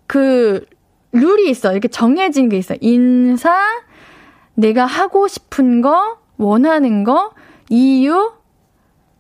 [0.06, 0.66] 그,
[1.12, 1.72] 룰이 있어.
[1.72, 2.76] 이렇게 정해진 게 있어.
[2.82, 3.52] 인사,
[4.60, 7.32] 내가 하고 싶은 거, 원하는 거,
[7.70, 8.34] 이유,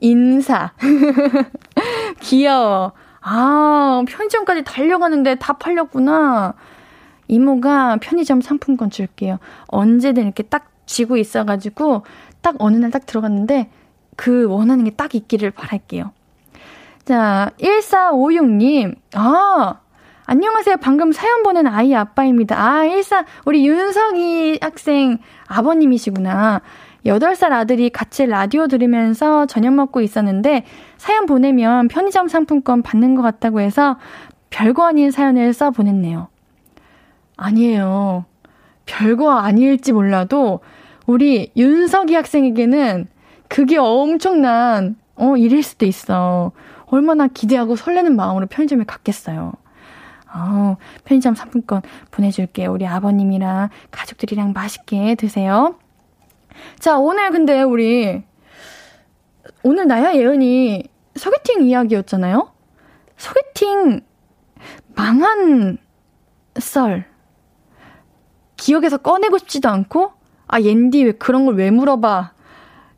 [0.02, 0.74] 인사.
[2.22, 2.92] 귀여워.
[3.22, 6.54] 아, 편의점까지 달려가는데 다 팔렸구나.
[7.28, 9.40] 이모가 편의점 상품권 줄게요.
[9.68, 12.04] 언제든 이렇게 딱 쥐고 있어가지고,
[12.42, 13.70] 딱 어느 날 딱 들어갔는데,
[14.18, 16.12] 그 원하는 게 딱 있기를 바랄게요.
[17.06, 18.96] 자, 1456님.
[19.16, 19.80] 아,
[20.32, 20.78] 안녕하세요.
[20.78, 22.56] 방금 사연 보낸 아이 아빠입니다.
[22.56, 26.62] 아, 14, 우리 윤석이 학생 아버님이시구나.
[27.04, 30.66] 8살 아들이 같이 라디오 들으면서 저녁 먹고 있었는데
[30.98, 33.98] 사연 보내면 편의점 상품권 받는 것 같다고 해서
[34.52, 36.28] 별거 아닌 사연을 써 보냈네요.
[37.36, 38.26] 아니에요.
[38.86, 40.60] 별거 아닐지 몰라도
[41.08, 43.08] 우리 윤석이 학생에게는
[43.48, 46.52] 그게 엄청난 어 일일 수도 있어.
[46.86, 49.54] 얼마나 기대하고 설레는 마음으로 편의점에 갔겠어요.
[50.34, 52.72] 어, 편의점 상품권 보내줄게요.
[52.72, 55.76] 우리 아버님이랑 가족들이랑 맛있게 드세요.
[56.80, 58.24] 자, 오늘 근데 우리,
[59.64, 60.84] 오늘 나야 예은이
[61.16, 62.52] 소개팅 이야기였잖아요?
[63.18, 64.02] 소개팅
[64.96, 65.78] 망한
[66.60, 67.06] 썰.
[68.58, 70.12] 기억에서 꺼내고 싶지도 않고,
[70.48, 72.34] 아, 옌디 왜 그런 걸 왜 물어봐.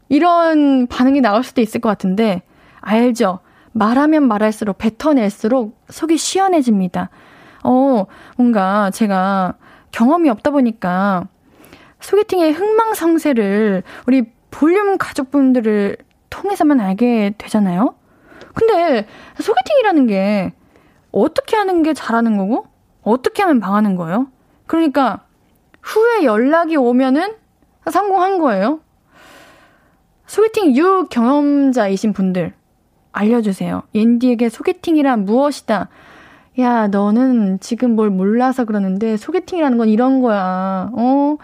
[0.10, 2.42] 이런 반응이 나올 수도 있을 것 같은데,
[2.82, 3.40] 알죠?
[3.74, 7.10] 말하면 말할수록, 뱉어낼수록 속이 시원해집니다.
[7.64, 8.06] 어,
[8.38, 9.56] 뭔가 제가
[9.92, 11.28] 경험이 없다 보니까
[12.00, 15.98] 소개팅의 흥망성쇠를 우리 볼륨 가족분들을
[16.30, 17.96] 통해서만 알게 되잖아요?
[18.54, 19.08] 근데
[19.40, 20.54] 소개팅이라는 게
[21.12, 22.68] 어떻게 하는 게 잘하는 거고
[23.04, 24.28] 어떻게 하면 망하는 거예요?
[24.66, 25.26] 그러니까
[25.82, 27.36] 후에 연락이 오면은
[27.90, 28.80] 성공한 거예요.
[30.26, 32.54] 소개팅 유 경험자이신 분들
[33.12, 33.84] 알려주세요.
[33.94, 35.90] 옌디에게 소개팅이란 무엇이다.
[36.60, 40.90] 야, 너는 지금 뭘 몰라서 그러는데 소개팅이라는 건 이런 거야.
[40.94, 41.38] 어?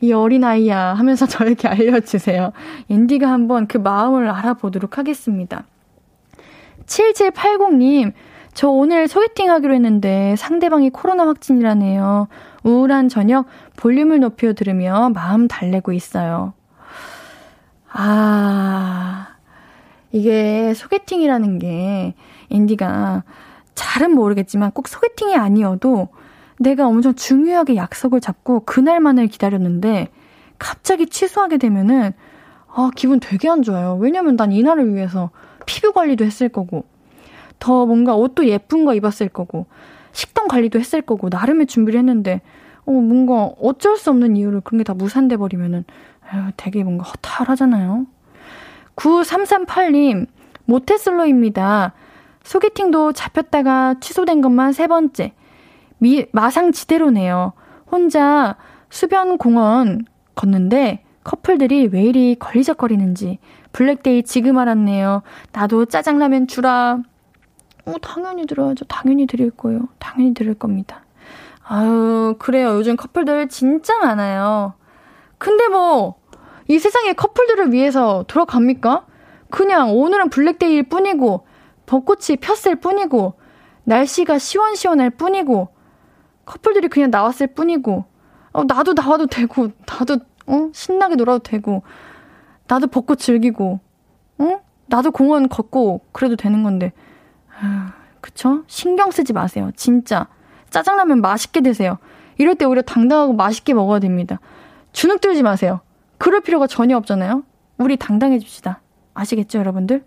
[0.00, 2.52] 이 어린아이야 하면서 저에게 알려주세요.
[2.90, 5.64] 옌디가 한번 그 마음을 알아보도록 하겠습니다.
[6.86, 8.12] 7780님,
[8.52, 12.28] 저 오늘 소개팅 하기로 했는데 상대방이 코로나 확진이라네요.
[12.62, 13.46] 우울한 저녁
[13.76, 16.52] 볼륨을 높여 들으며 마음 달래고 있어요.
[17.90, 19.33] 아,
[20.14, 22.14] 이게 소개팅이라는 게
[22.50, 23.24] 앤디가
[23.74, 26.06] 잘은 모르겠지만 꼭 소개팅이 아니어도
[26.60, 30.06] 내가 엄청 중요하게 약속을 잡고 그날만을 기다렸는데
[30.60, 32.12] 갑자기 취소하게 되면은
[32.68, 33.96] 아, 기분 되게 안 좋아요.
[34.00, 35.30] 왜냐면 난 이날을 위해서
[35.66, 36.84] 피부 관리도 했을 거고
[37.58, 39.66] 더 뭔가 옷도 예쁜 거 입었을 거고
[40.12, 42.40] 식단 관리도 했을 거고 나름의 준비를 했는데
[42.86, 45.84] 어 뭔가 어쩔 수 없는 이유로 그런 게 다 무산돼 버리면은
[46.30, 48.06] 아유, 되게 뭔가 허탈하잖아요.
[48.96, 50.26] 9338님
[50.66, 51.92] 모태솔로입니다.
[52.42, 55.32] 소개팅도 잡혔다가 취소된 것만 세 번째.
[55.98, 57.52] 미, 마상지대로네요.
[57.90, 58.56] 혼자
[58.90, 60.04] 수변 공원
[60.34, 63.38] 걷는데 커플들이 왜 이리 걸리적거리는지
[63.72, 65.22] 블랙데이 지금 알았네요.
[65.52, 66.98] 나도 짜장라면 주라.
[67.86, 68.84] 어, 당연히 들어야죠.
[68.86, 69.88] 당연히 드릴 거예요.
[69.98, 71.04] 당연히 드릴 겁니다.
[71.66, 72.74] 아유, 그래요.
[72.74, 74.74] 요즘 커플들 진짜 많아요.
[75.38, 76.16] 근데 뭐,
[76.68, 79.06] 이 세상에 커플들을 위해서 돌아갑니까?
[79.50, 81.46] 그냥 오늘은 블랙데이일 뿐이고,
[81.86, 83.34] 벚꽃이 폈을 뿐이고,
[83.84, 85.68] 날씨가 시원시원할 뿐이고,
[86.46, 88.04] 커플들이 그냥 나왔을 뿐이고,
[88.52, 91.82] 어, 나도 나와도 되고, 나도, 어, 신나게 놀아도 되고,
[92.66, 93.80] 나도 벚꽃 즐기고,
[94.38, 94.60] 어?
[94.86, 96.92] 나도 공원 걷고, 그래도 되는 건데,
[97.60, 98.64] 아, 그쵸?
[98.66, 99.70] 신경 쓰지 마세요.
[99.76, 100.28] 진짜.
[100.70, 101.98] 짜장라면 맛있게 드세요.
[102.38, 104.40] 이럴 때 오히려 당당하고 맛있게 먹어야 됩니다.
[104.92, 105.80] 주눅 들지 마세요.
[106.18, 107.42] 그럴 필요가 전혀 없잖아요.
[107.78, 108.80] 우리 당당해집시다.
[109.14, 110.04] 아시겠죠, 여러분들?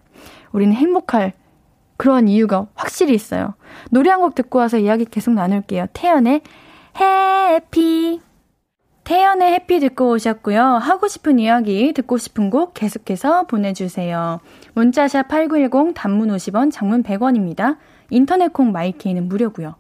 [0.51, 1.33] 우리는 행복할
[1.97, 3.55] 그러한 이유가 확실히 있어요.
[3.89, 5.87] 노래 한 곡 듣고 와서 이야기 계속 나눌게요.
[5.93, 6.41] 태연의
[6.99, 8.21] 해피.
[9.03, 10.61] 태연의 해피 듣고 오셨고요.
[10.61, 14.41] 하고 싶은 이야기, 듣고 싶은 곡 계속해서 보내주세요.
[14.73, 17.77] 문자샵 8910 단문 50원, 장문 100원입니다.
[18.09, 19.75] 인터넷 콩 마이케이는 무료고요.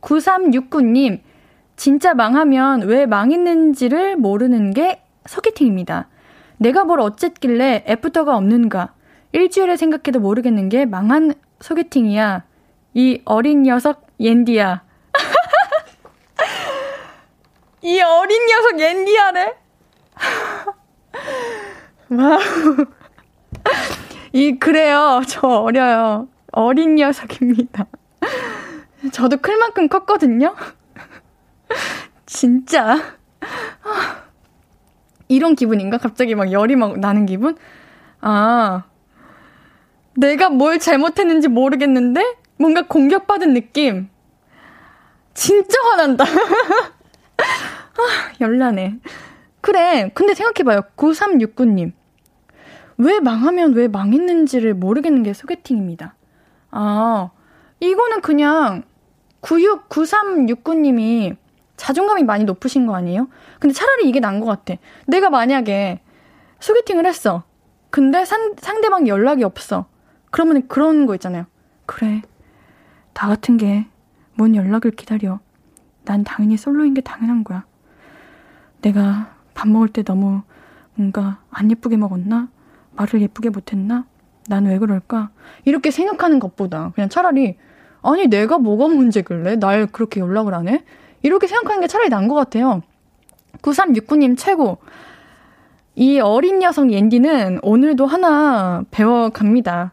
[0.00, 1.20] 9369님,
[1.76, 6.08] 진짜 망하면 왜 망했는지를 모르는 게 소개팅입니다.
[6.56, 8.94] 내가 뭘 어쨌길래 애프터가 없는가?
[9.32, 12.44] 일주일에 생각해도 모르겠는 게 망한 소개팅이야.
[12.94, 14.82] 이 어린 녀석 옌디야.
[17.82, 19.54] 이 어린 녀석 옌디야래?
[22.10, 22.40] Wow.
[24.32, 25.22] 이, 그래요.
[25.26, 26.28] 저 어려요.
[26.52, 27.86] 어린 녀석입니다.
[29.12, 30.56] 저도 클 만큼 컸거든요?
[32.26, 33.17] 진짜.
[35.28, 35.98] 이런 기분인가?
[35.98, 37.56] 갑자기 막 열이 막 나는 기분?
[38.20, 38.84] 아,
[40.16, 44.08] 내가 뭘 잘못했는지 모르겠는데 뭔가 공격받은 느낌.
[45.34, 46.24] 진짜 화난다.
[47.38, 48.98] 아, 열나네.
[49.60, 50.10] 그래.
[50.14, 50.82] 근데 생각해봐요.
[50.96, 51.92] 9369님.
[52.96, 56.16] 왜 망하면 왜 망했는지를 모르겠는 게 소개팅입니다.
[56.72, 57.30] 아,
[57.78, 58.82] 이거는 그냥
[59.40, 61.36] 96, 9369님이
[61.78, 63.28] 자존감이 많이 높으신 거 아니에요?
[63.58, 64.74] 근데 차라리 이게 나은 것 같아.
[65.06, 66.00] 내가 만약에
[66.60, 67.44] 소개팅을 했어.
[67.88, 69.86] 근데 상, 상대방 연락이 없어.
[70.30, 71.46] 그러면 그런 거 있잖아요.
[71.86, 72.20] 그래.
[73.14, 73.86] 나 같은 게
[74.36, 75.40] 뭔 연락을 기다려.
[76.04, 77.64] 난 당연히 솔로인 게 당연한 거야.
[78.82, 80.42] 내가 밥 먹을 때 너무
[80.94, 82.48] 뭔가 안 예쁘게 먹었나?
[82.92, 84.04] 말을 예쁘게 못했나?
[84.48, 85.30] 난 왜 그럴까?
[85.64, 87.56] 이렇게 생각하는 것보다 그냥 차라리
[88.02, 90.84] 아니 내가 뭐가 문제길래 날 그렇게 연락을 안 해?
[91.22, 92.82] 이렇게 생각하는 게 차라리 나은 것 같아요.
[93.62, 94.78] 9369님 최고.
[95.94, 99.92] 이 어린 녀석 옌디는 오늘도 하나 배워갑니다.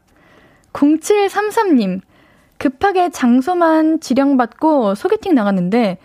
[0.73, 2.01] 0733님,
[2.57, 5.97] 급하게 장소만 지령받고 소개팅 나갔는데,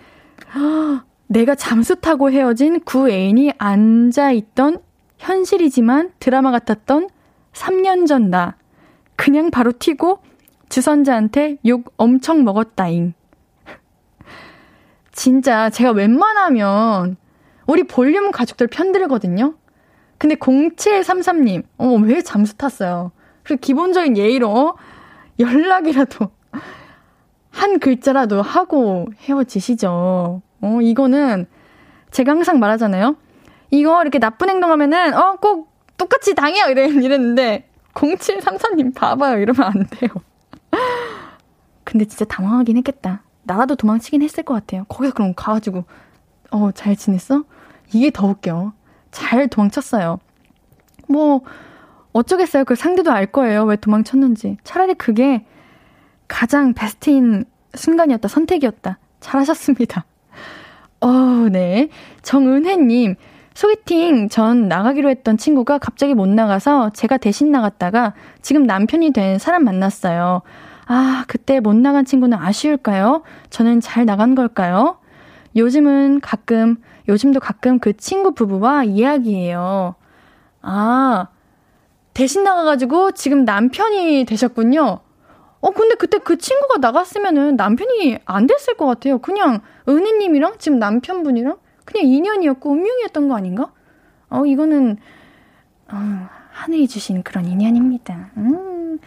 [1.27, 4.79] 내가 잠수 타고 헤어진 구 애인이 앉아있던
[5.19, 7.11] 현실이지만 드라마 같았던
[7.53, 8.57] 3년 전 나.
[9.17, 10.21] 그냥 바로 튀고
[10.71, 13.13] 주선자한테 욕 엄청 먹었다잉.
[15.13, 17.17] 진짜 제가 웬만하면
[17.67, 19.55] 우리 볼륨 가족들 편들거든요?
[20.19, 23.13] 근데 0733님, 어, 왜 잠수 탔어요?
[23.43, 24.77] 그리고 기본적인 예의로
[25.39, 26.31] 연락이라도
[27.51, 30.43] 한 글자라도 하고 헤어지시죠.
[30.61, 31.47] 어, 이거는
[32.11, 33.17] 제가 항상 말하잖아요.
[33.71, 36.67] 이거 이렇게 나쁜 행동하면은, 어, 꼭 똑같이 당해요.
[36.67, 39.39] 이랬는데, 0734님 봐봐요.
[39.39, 40.11] 이러면 안 돼요.
[41.85, 43.23] 근데 진짜 당황하긴 했겠다.
[43.51, 44.85] 나라도 도망치긴 했을 것 같아요.
[44.85, 45.85] 거기서 그럼 가가지고,
[46.53, 47.43] 어, 잘 지냈어?
[47.93, 48.73] 이게 더 웃겨.
[49.11, 50.21] 잘 도망쳤어요.
[51.09, 51.43] 뭐,
[52.13, 52.65] 어쩌겠어요.
[52.65, 53.65] 그 상대도 알 거예요.
[53.65, 54.59] 왜 도망쳤는지.
[54.63, 55.45] 차라리 그게
[56.29, 58.29] 가장 베스트인 순간이었다.
[58.29, 58.99] 선택이었다.
[59.19, 60.05] 잘하셨습니다.
[61.03, 61.09] 어,
[61.51, 61.89] 네.
[62.23, 63.17] 정은혜님,
[63.55, 69.65] 소개팅 전 나가기로 했던 친구가 갑자기 못 나가서 제가 대신 나갔다가 지금 남편이 된 사람
[69.65, 70.43] 만났어요.
[70.93, 73.23] 아, 그때 못 나간 친구는 아쉬울까요?
[73.49, 74.99] 저는 잘 나간 걸까요?
[75.55, 79.95] 요즘은 가끔, 요즘도 가끔 그 친구 부부와 이야기해요.
[80.63, 81.29] 아,
[82.13, 84.99] 대신 나가가지고 지금 남편이 되셨군요.
[85.61, 89.19] 어, 근데 그때 그 친구가 나갔으면은 남편이 안 됐을 것 같아요.
[89.19, 93.71] 그냥 은희님이랑 지금 남편분이랑 그냥 인연이었고 운명이었던 거 아닌가?
[94.29, 94.97] 어, 이거는,
[95.93, 98.31] 어, 하늘이 주신 그런 인연입니다.
[98.39, 98.99] 음.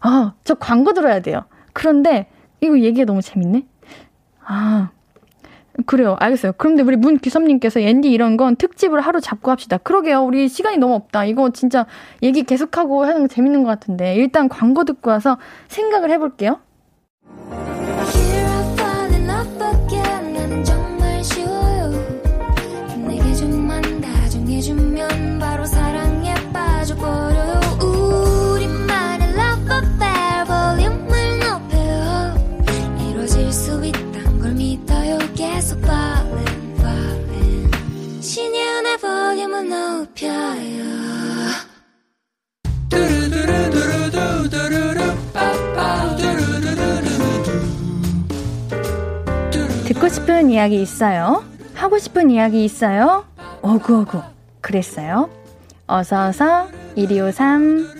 [0.00, 1.44] 아, 저 광고 들어야 돼요.
[1.72, 2.28] 그런데,
[2.60, 3.66] 이거 얘기가 너무 재밌네?
[4.44, 4.90] 아,
[5.86, 6.16] 그래요.
[6.18, 6.52] 알겠어요.
[6.58, 9.78] 그런데 우리 문기섭님께서 앤디 이런 건 특집을 하루 잡고 합시다.
[9.78, 10.22] 그러게요.
[10.24, 11.24] 우리 시간이 너무 없다.
[11.24, 11.86] 이거 진짜
[12.22, 14.16] 얘기 계속하고 하는 거 재밌는 것 같은데.
[14.16, 16.58] 일단 광고 듣고 와서 생각을 해볼게요.
[49.84, 51.44] 듣고 싶은 이야기 있어요?
[51.74, 53.26] 하고 싶은 이야기 있어요?
[53.62, 54.22] 어구어구
[54.60, 55.28] 그랬어요?
[55.86, 57.98] 어서어서 1253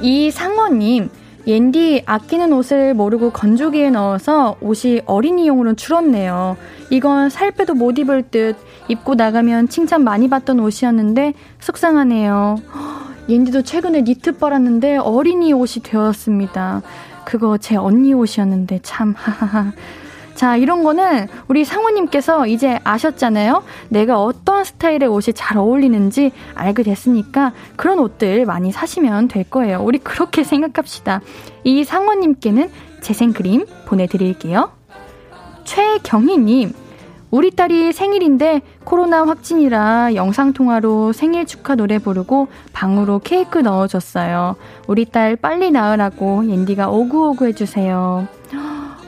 [0.00, 1.10] 이상원님
[1.46, 6.56] 옌디 아끼는 옷을 모르고 건조기에 넣어서 옷이 어린이용으로 줄었네요.
[6.90, 8.56] 이건 살 빼도 못 입을 듯
[8.88, 12.56] 입고 나가면 칭찬 많이 받던 옷이었는데 속상하네요.
[13.28, 16.82] 옌디도 최근에 니트 빨았는데 어린이 옷이 되었습니다.
[17.24, 19.72] 그거 제 언니 옷이었는데 참 하하하.
[20.34, 23.62] 자, 이런 거는 우리 상호님께서 이제 아셨잖아요?
[23.88, 29.80] 내가 어떤 스타일의 옷이 잘 어울리는지 알게 됐으니까 그런 옷들 많이 사시면 될 거예요.
[29.82, 31.20] 우리 그렇게 생각합시다.
[31.64, 34.70] 이 상호님께는 재생크림 보내드릴게요.
[35.64, 36.72] 최경희님,
[37.30, 44.56] 우리 딸이 생일인데 코로나 확진이라 영상통화로 생일 축하 노래 부르고 방으로 케이크 넣어줬어요.
[44.86, 48.28] 우리 딸 빨리 나으라고 옌디가 오구오구 해주세요.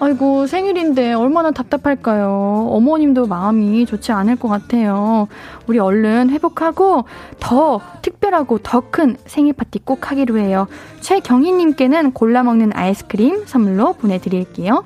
[0.05, 2.69] 아이고, 생일인데 얼마나 답답할까요?
[2.73, 5.29] 어머님도 마음이 좋지 않을 것 같아요.
[5.67, 7.05] 우리 얼른 회복하고
[7.41, 10.69] 더 특별하고 더 큰 생일 파티 꼭 하기로 해요.
[11.01, 14.85] 최경희님께는 골라 먹는 아이스크림 선물로 보내드릴게요.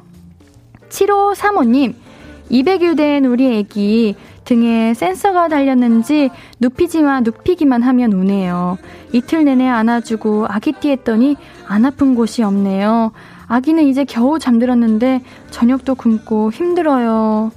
[0.89, 1.95] 7535님,
[2.51, 8.79] 200일 된 우리 애기 등에 센서가 달렸는지 눕히지만 눕히기만 하면 우네요.
[9.13, 13.13] 이틀 내내 안아주고 아기띠 했더니 안 아픈 곳이 없네요.
[13.49, 17.51] 아기는 이제 겨우 잠들었는데 저녁도 굶고 힘들어요.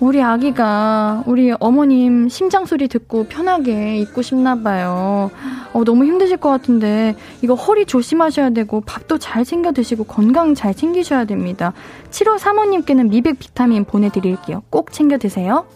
[0.00, 5.30] 우리 아기가 우리 어머님 심장 소리 듣고 편하게 있고 싶나 봐요.
[5.72, 10.74] 어, 너무 힘드실 것 같은데 이거 허리 조심하셔야 되고 밥도 잘 챙겨 드시고 건강 잘
[10.74, 11.72] 챙기셔야 됩니다.
[12.10, 14.64] 7호 사모님께는 미백 비타민 보내드릴게요.
[14.70, 15.66] 꼭 챙겨 드세요.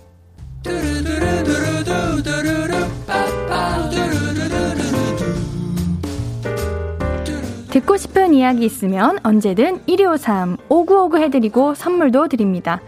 [7.77, 12.81] 듣고 싶은 이야기 있으면 언제든 1253 5959 해드리고 선물도 드립니다.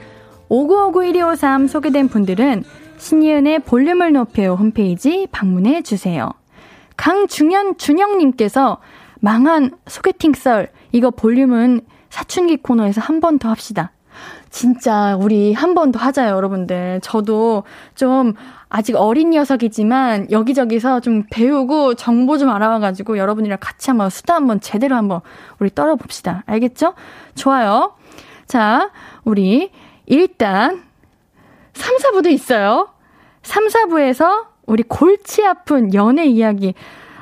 [0.49, 2.65] 5959-1253 소개된 분들은
[2.97, 6.31] 신이은의 볼륨을 높여 홈페이지 방문해 주세요.
[6.97, 8.79] 강중현 준영님께서
[9.21, 13.93] 망한 소개팅 썰 이거 볼륨은 사춘기 코너에서 한 번 더 합시다.
[14.51, 17.01] 진짜 우리 한 번 더 하자요, 여러분들.
[17.03, 18.35] 저도 좀
[18.69, 24.97] 아직 어린 녀석이지만 여기저기서 좀 배우고 정보 좀 알아와가지고 여러분이랑 같이 한번 수다 한번 제대로
[24.97, 25.21] 한번
[25.59, 26.43] 우리 떨어봅시다.
[26.47, 26.95] 알겠죠?
[27.35, 27.95] 좋아요.
[28.47, 28.91] 자,
[29.25, 29.71] 우리
[30.07, 30.83] 일단
[31.75, 32.89] 3, 4부도 있어요.
[33.43, 36.75] 3, 4부에서 우리 골치 아픈 연애 이야기.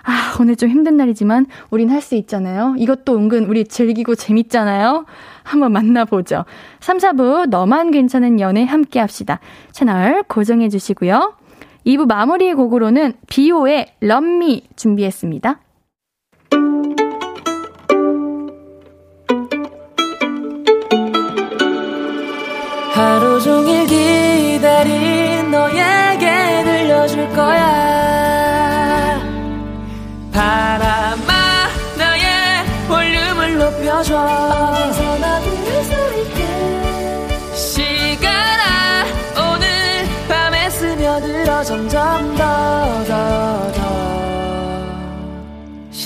[0.09, 2.77] 아, 오늘 좀 힘든 날이지만 우린 할 수 있잖아요.
[2.79, 5.05] 이것도 은근 우리 즐기고 재밌잖아요.
[5.43, 6.45] 한번 만나보죠.
[6.79, 9.41] 3, 4부 너만 괜찮은 연애 함께 합시다.
[9.73, 11.35] 채널 고정해 주시고요.
[11.85, 15.61] 2부 마무리 곡으로는 비오의 럼미 준비했습니다.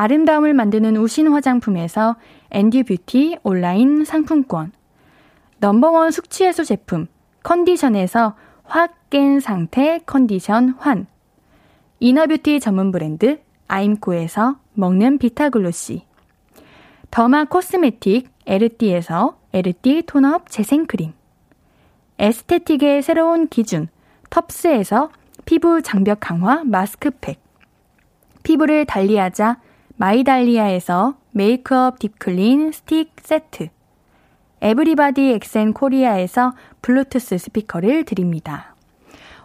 [0.00, 2.16] 아름다움을 만드는 우신 화장품에서
[2.50, 4.72] 앤디 뷰티 온라인 상품권,
[5.58, 7.06] 넘버원 숙취해소 제품
[7.42, 8.34] 컨디션에서
[8.64, 11.06] 확 깬 상태 컨디션 환,
[11.98, 16.06] inner beauty 전문 브랜드 아임코에서 먹는 비타글로시,
[17.10, 21.12] derma cosmetic 에르띠에서 에르띠 tone-up 재생크림,
[22.18, 23.88] aesthetic의 새로운 기준
[24.30, 25.10] 텁스에서
[25.44, 27.38] 피부 장벽 강화 마스크팩,
[28.44, 29.58] 피부를 달리하자
[30.00, 33.68] 마이달리아에서 메이크업 deep clean 스틱 세트,
[34.62, 38.74] 에브리바디 엑센 코리아에서 블루투스 스피커를 드립니다.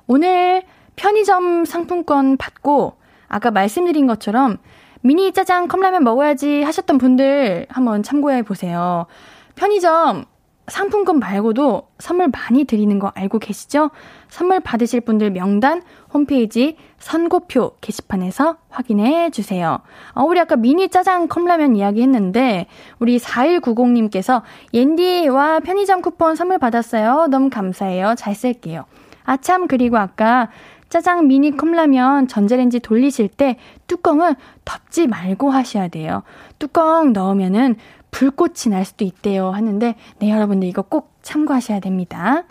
[0.07, 0.63] 오늘
[0.95, 2.93] 편의점 상품권 받고
[3.27, 4.59] 아까 말씀드린 것처럼
[5.01, 9.07] 미니 짜장 컵라면 먹어야지 하셨던 분들 한번 참고해 보세요.
[9.55, 10.23] 편의점
[10.67, 13.91] 상품권 말고도 선물 많이 드리는 거 알고 계시죠?
[14.29, 15.83] 선물 받으실 분들 명단
[16.15, 19.79] 홈페이지 선고표 게시판에서 확인해 주세요.
[20.13, 22.67] 어, 우리 아까 미니 짜장 컵라면 이야기 했는데,
[22.99, 24.41] 우리 4190님께서
[24.73, 27.27] 옌디와 편의점 쿠폰 선물 받았어요.
[27.29, 28.15] 너무 감사해요.
[28.17, 28.85] 잘 쓸게요.
[29.25, 30.49] 아참, 그리고 아까
[30.87, 33.57] 짜장 미니 컵라면 전자레인지 돌리실 때
[33.87, 36.23] 뚜껑을 덮지 말고 하셔야 돼요.
[36.59, 37.75] 뚜껑 넣으면은
[38.11, 42.45] 불꽃이 날 수도 있대요 하는데 네 여러분들 이거 꼭 참고하셔야 됩니다.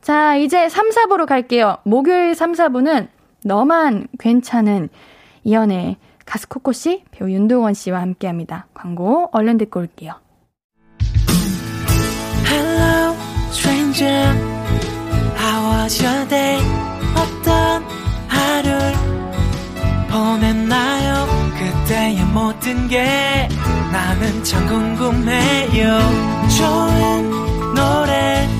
[0.00, 1.78] 자 이제 3, 4부로 갈게요.
[1.84, 3.08] 목요일 3, 4부는
[3.44, 4.88] 너만 괜찮은
[5.44, 8.66] 이연의 가수 코코 씨, 배우 윤동원 씨와 함께 합니다.
[8.72, 10.14] 광고 얼른 듣고 올게요.
[12.46, 13.14] Hello,
[13.50, 14.36] stranger.
[15.38, 16.60] How was your day?
[17.16, 17.82] 어떤
[18.28, 18.92] 하루를
[20.10, 21.26] 보냈나요?
[21.58, 23.48] 그때의 모든 게
[23.92, 25.98] 나는 참 궁금해요
[26.56, 28.59] 좋은 노래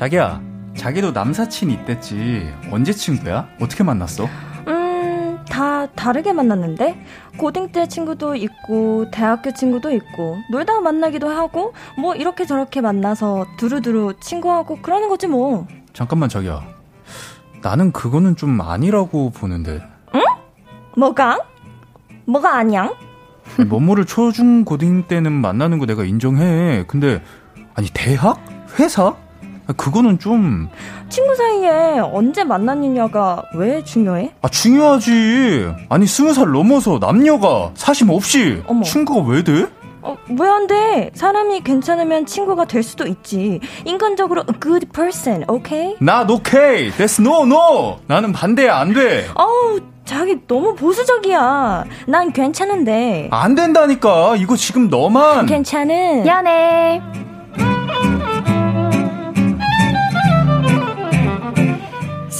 [0.00, 0.40] 자기야,
[0.74, 2.50] 자기도 남사친 있댔지.
[2.70, 3.46] 언제 친구야?
[3.60, 4.26] 어떻게 만났어?
[4.66, 7.04] 음, 다 다르게 만났는데?
[7.36, 14.14] 고딩 때 친구도 있고, 대학교 친구도 있고, 놀다가 만나기도 하고, 뭐 이렇게 저렇게 만나서 두루두루
[14.20, 15.66] 친구하고 그러는 거지 뭐.
[15.92, 16.62] 잠깐만, 자기야.
[17.60, 19.82] 나는 그거는 좀 아니라고 보는데.
[20.14, 20.22] 응?
[20.96, 21.40] 뭐가?
[22.24, 22.90] 뭐가 아니야?
[23.68, 26.84] 뭐뭐를 초중 고딩 때는 만나는 거 내가 인정해.
[26.86, 27.22] 근데,
[27.74, 28.42] 아니, 대학?
[28.78, 29.14] 회사?
[29.76, 30.68] 그거는 좀
[31.08, 34.32] 친구 사이에 언제 만났느냐가 왜 중요해?
[34.42, 35.72] 아 중요하지.
[35.88, 38.82] 아니 스무 살 넘어서 남녀가 사심 없이 어머.
[38.82, 39.66] 친구가 왜 돼?
[40.02, 41.10] 어, 왜안 돼?
[41.14, 43.60] 사람이 괜찮으면 친구가 될 수도 있지.
[43.84, 45.96] 인간적으로 a good person, okay?
[46.00, 46.90] 나 오케이.
[46.92, 47.98] That's no no.
[48.06, 49.26] 나는 반대야 안 돼.
[49.34, 51.84] 어우, 자기 너무 보수적이야.
[52.06, 53.28] 난 괜찮은데.
[53.30, 54.36] 안 된다니까.
[54.36, 57.02] 이거 지금 너만 괜찮은 연애.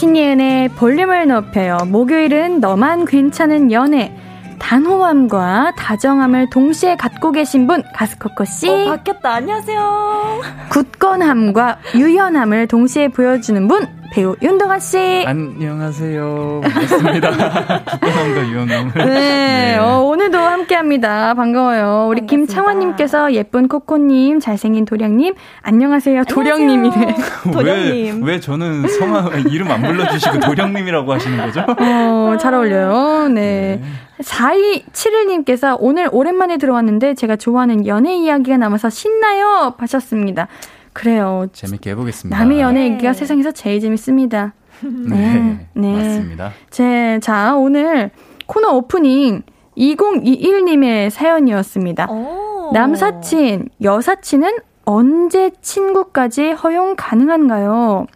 [0.01, 1.77] 신예은의 볼륨을 높여요.
[1.85, 4.17] 목요일은 너만 괜찮은 연애.
[4.61, 8.69] 단호함과 다정함을 동시에 갖고 계신 분 가스코코 씨.
[8.69, 9.35] 어, 바뀌었다.
[9.35, 10.41] 안녕하세요.
[10.71, 15.25] 굳건함과 유연함을 동시에 보여주는 분 배우 윤동아 씨.
[15.27, 16.61] 안녕하세요.
[16.63, 17.31] 반갑습니다.
[17.91, 18.93] 기쁨과 유연함.
[18.95, 19.77] 네, 네.
[19.79, 21.35] 어, 오늘도 함께합니다.
[21.35, 22.09] 반가워요.
[22.09, 26.25] 우리 김창환님께서 예쁜 코코님, 잘생긴 도령님, 안녕하세요.
[26.25, 27.17] 도령님이네.
[27.53, 28.23] 도령님.
[28.25, 31.65] 왜, 왜 저는 성함 이름 안 불러주시고 도령님이라고 하시는 거죠?
[31.79, 33.29] 어, 잘 어울려요.
[33.29, 33.81] 네.
[33.81, 33.83] 네.
[34.21, 39.75] 4271님께서 오늘 오랜만에 들어왔는데 제가 좋아하는 연애 이야기가 남아서 신나요.
[39.79, 40.49] 하셨습니다.
[40.93, 41.47] 그래요.
[41.53, 42.39] 재밌게 해보겠습니다.
[42.39, 43.19] 남의 연애 얘기가 네.
[43.19, 44.55] 세상에서 제일 재밌습니다.
[44.83, 46.53] 네, 네, 맞습니다.
[46.71, 48.11] 제, 자, 오늘
[48.47, 49.43] 코너 오프닝
[49.77, 52.11] 2021님의 사연이었습니다.
[52.11, 52.71] 오.
[52.73, 58.07] 남사친, 여사친은 언제 친구까지 허용 가능한가요?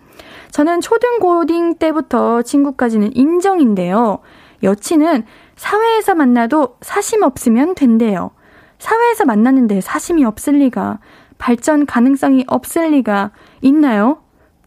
[0.50, 4.18] 저는 초등 고딩 때부터 친구까지는 인정인데요.
[4.62, 5.24] 여친은
[5.56, 8.30] 사회에서 만나도 사심 없으면 된대요.
[8.78, 10.98] 사회에서 만났는데 사심이 없을 리가,
[11.38, 13.30] 발전 가능성이 없을 리가
[13.62, 14.18] 있나요?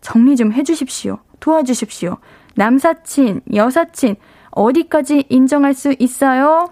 [0.02, 1.18] 정리 좀 해주십시오.
[1.40, 2.18] 도와주십시오.
[2.56, 4.16] 남사친, 여사친,
[4.52, 6.70] 어디까지 인정할 수 있어요?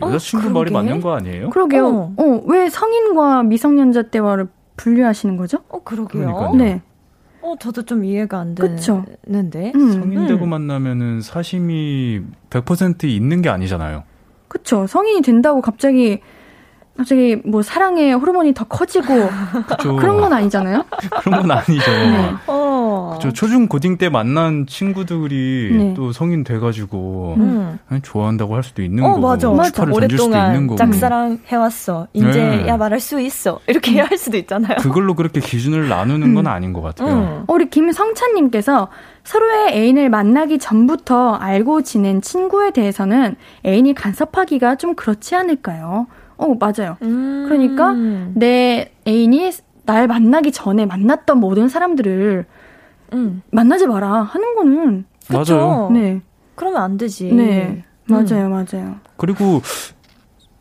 [0.00, 1.50] 여자친구 어, 말이 맞는 거 아니에요?
[1.50, 1.86] 그러게요.
[1.86, 2.14] 어.
[2.16, 5.58] 어, 왜 성인과 미성년자 대화를 분류하시는 거죠?
[5.68, 6.22] 어, 그러게요.
[6.22, 6.54] 그러니까요.
[6.54, 6.82] 네.
[7.42, 9.72] 어, 저도 좀 이해가 안 되는데.
[9.74, 9.92] 음.
[9.92, 10.50] 성인 되고 음.
[10.50, 12.20] 만나면은 사심이
[12.50, 14.04] 100% 있는 게 아니잖아요.
[14.48, 14.86] 그쵸.
[14.86, 16.20] 성인이 된다고 갑자기
[17.00, 19.06] 갑자기 뭐 사랑의 호르몬이 더 커지고
[19.66, 19.96] 그쵸.
[19.96, 20.84] 그런 건 아니잖아요.
[21.24, 21.90] 그런 건 아니죠.
[21.90, 22.34] 네.
[22.46, 23.14] 어.
[23.14, 23.32] 그쵸.
[23.32, 25.94] 초중 고딩 때 만난 친구들이 네.
[25.94, 27.78] 또 성인 돼가지고 음.
[28.02, 29.82] 좋아한다고 할 수도 있는 어, 거고, 맞아, 맞아.
[29.90, 32.06] 오랫동안 짝사랑 해왔어.
[32.12, 32.68] 이제 네.
[32.68, 33.60] 야 말할 수 있어.
[33.66, 34.76] 이렇게 할 수도 있잖아요.
[34.80, 36.52] 그걸로 그렇게 기준을 나누는 건 음.
[36.52, 37.14] 아닌 것 같아요.
[37.14, 37.44] 음.
[37.48, 38.88] 우리 김성찬님께서
[39.24, 46.06] 서로의 애인을 만나기 전부터 알고 지낸 친구에 대해서는 애인이 간섭하기가 좀 그렇지 않을까요?
[46.40, 46.96] 어, 맞아요.
[47.02, 47.44] 음.
[47.46, 47.94] 그러니까
[48.34, 49.50] 내 애인이
[49.84, 52.46] 날 만나기 전에 만났던 모든 사람들을
[53.12, 53.42] 음.
[53.50, 55.56] 만나지 마라 하는 거는 그쵸?
[55.56, 55.90] 맞아요.
[55.90, 56.20] 네.
[56.54, 57.32] 그러면 안 되지.
[57.32, 57.84] 네.
[58.06, 58.50] 맞아요, 음.
[58.50, 58.96] 맞아요.
[59.16, 59.60] 그리고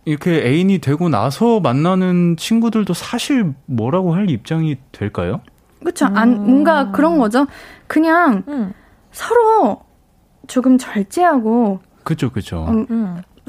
[0.04, 5.42] 이렇게 애인이 되고 나서 만나는 친구들도 사실 뭐라고 할 입장이 될까요?
[5.80, 6.06] 그렇죠.
[6.08, 7.48] 안 뭔가 그런 거죠.
[7.88, 8.74] 그냥 음.
[9.12, 9.82] 서로
[10.48, 12.66] 조금 절제하고 그렇죠, 그렇죠.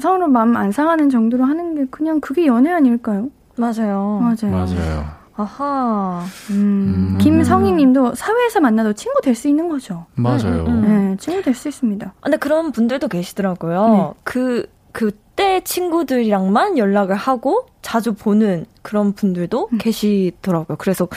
[0.01, 3.29] 음, 서로 마음 안 상하는 정도로 하는 게 그냥 그게 연애 아닐까요?
[3.57, 4.19] 맞아요.
[4.21, 4.51] 맞아요.
[4.51, 5.05] 맞아요.
[5.35, 6.23] 아하.
[6.49, 7.13] 음.
[7.13, 7.17] 음.
[7.19, 10.05] 김성희 님도 사회에서 만나도 친구 될 수 있는 거죠.
[10.15, 10.65] 맞아요.
[10.65, 11.09] 음, 음.
[11.11, 12.13] 네, 친구 될 수 있습니다.
[12.21, 13.87] 근데 그런 분들도 계시더라고요.
[14.15, 14.19] 네.
[14.23, 19.77] 그, 그때 친구들이랑만 연락을 하고 자주 보는 그런 분들도 음.
[19.77, 20.77] 계시더라고요.
[20.77, 21.07] 그래서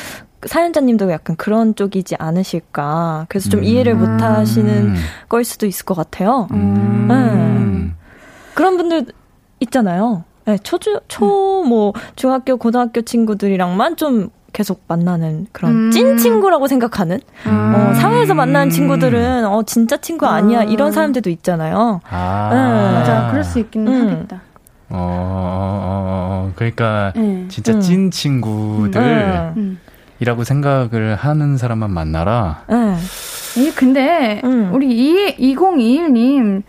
[0.46, 3.26] 사연자님도 약간 그런 쪽이지 않으실까.
[3.28, 4.94] 그래서 좀 이해를 못 하시는 음.
[5.28, 6.48] 걸 수도 있을 것 같아요.
[6.52, 7.90] 네.
[8.54, 9.06] 그런 분들
[9.60, 10.24] 있잖아요.
[10.46, 15.90] 네, 초주, 초, 뭐, 중학교, 고등학교 친구들이랑만 좀 계속 만나는 그런 음.
[15.90, 17.74] 찐 친구라고 생각하는 음.
[17.74, 20.68] 어, 사회에서 만나는 친구들은 어 진짜 친구 아니야 음.
[20.68, 22.00] 이런 사람들도 있잖아요.
[22.08, 22.50] 아.
[22.52, 22.98] 네.
[22.98, 24.10] 맞아, 그럴 수 있긴 음.
[24.10, 24.42] 하겠다.
[24.90, 27.46] 어, 어, 어, 어 그러니까 네.
[27.48, 27.80] 진짜 음.
[27.80, 29.52] 찐 친구들.
[29.56, 29.80] 음.
[30.20, 32.62] 이라고 생각을 하는 사람만 만나라.
[32.68, 32.96] 네.
[33.56, 34.40] 이 근데
[34.72, 36.62] 우리 2021님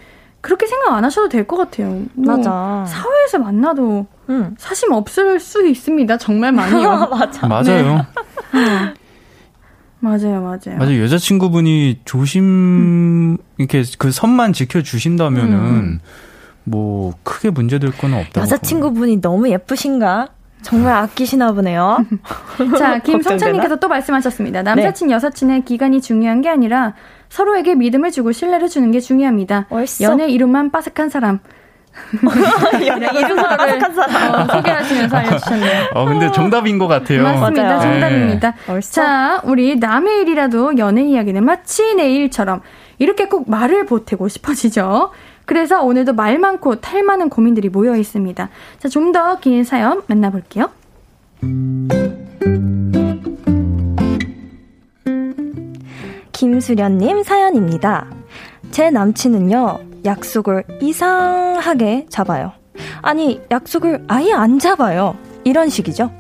[0.46, 2.04] 그렇게 생각 안 하셔도 될 것 같아요.
[2.14, 2.86] 뭐 맞아.
[2.88, 4.56] 사회에서 만나도 응.
[4.60, 6.18] 사심 없을 수 있습니다.
[6.18, 7.08] 정말 많이요.
[7.10, 7.48] 맞아.
[7.50, 8.06] 맞아요.
[8.54, 8.94] 네.
[10.00, 10.78] 맞아요, 맞아요.
[10.78, 11.02] 맞아요.
[11.02, 13.38] 여자친구분이 조심, 음.
[13.58, 16.00] 이렇게 그 선만 지켜주신다면은, 음.
[16.64, 18.42] 뭐, 크게 문제될 건 없다고.
[18.42, 20.28] 여자친구분이 너무 예쁘신가?
[20.62, 22.06] 정말 아끼시나 보네요.
[22.78, 24.62] 자, 김성찬님께서 또 말씀하셨습니다.
[24.64, 25.14] 남사친, 네.
[25.16, 26.94] 여사친의 기간이 중요한 게 아니라
[27.30, 29.66] 서로에게 믿음을 주고 신뢰를 주는 게 중요합니다.
[29.70, 30.04] 얼써?
[30.04, 31.40] 연애 이름만 빠삭한 사람.
[32.86, 34.34] 연애 이름만 빠삭한 사람.
[34.50, 35.90] 어, 소개하시면서 알려주셨네요.
[35.94, 37.24] 어, 근데 정답인 것 같아요.
[37.24, 37.64] 맞습니다.
[37.64, 37.80] 맞아요.
[37.82, 38.54] 정답입니다.
[38.68, 38.80] 네.
[38.82, 42.62] 자, 우리 남의 일이라도 연애 이야기는 마치 내 일처럼
[43.00, 45.12] 이렇게 꼭 말을 보태고 싶어지죠.
[45.46, 48.50] 그래서 오늘도 말 많고 탈 많은 고민들이 모여 있습니다.
[48.80, 50.70] 자, 좀 더 긴 사연 만나볼게요.
[56.36, 58.08] 김수련님 사연입니다.
[58.72, 62.52] 제 남친은요, 약속을 이상하게 잡아요.
[63.02, 65.16] 아니, 약속을 아예 안 잡아요.
[65.46, 66.12] 이런 식이죠.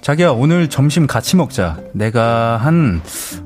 [0.00, 1.78] 자기야, 오늘 점심 같이 먹자.
[1.92, 3.02] 내가 한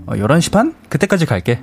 [0.06, 0.74] 11시 어, 반?
[0.88, 1.60] 그때까지 갈게.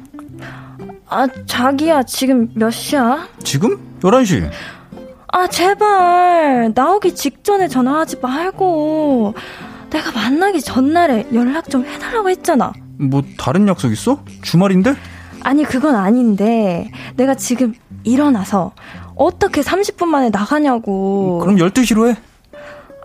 [1.08, 3.30] 아, 자기야, 지금 몇 시야?
[3.42, 3.80] 지금?
[4.02, 4.50] 11시.
[5.32, 6.74] 아, 제발.
[6.76, 9.36] 나오기 직전에 전화하지 말고.
[9.90, 12.74] 내가 만나기 전날에 연락 좀 해달라고 했잖아.
[13.00, 14.20] 뭐 다른 약속 있어?
[14.42, 14.94] 주말인데?
[15.42, 17.74] 아니 그건 아닌데 내가 지금
[18.04, 18.74] 일어나서
[19.16, 21.40] 어떻게 30분 만에 나가냐고.
[21.42, 22.18] 그럼 12시로 해.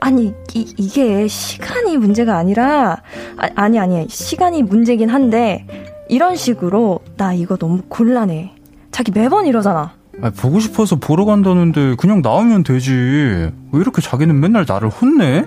[0.01, 3.03] 아니 이, 이게 시간이 문제가 아니라
[3.39, 5.67] 아, 아니 아니 시간이 문제긴 한데
[6.09, 8.53] 이런 식으로 나 이거 너무 곤란해.
[8.91, 9.93] 자기 매번 이러잖아.
[10.23, 12.91] 아, 보고 싶어서 보러 간다는데 그냥 나오면 되지.
[12.93, 15.45] 왜 이렇게 자기는 맨날 나를 혼내?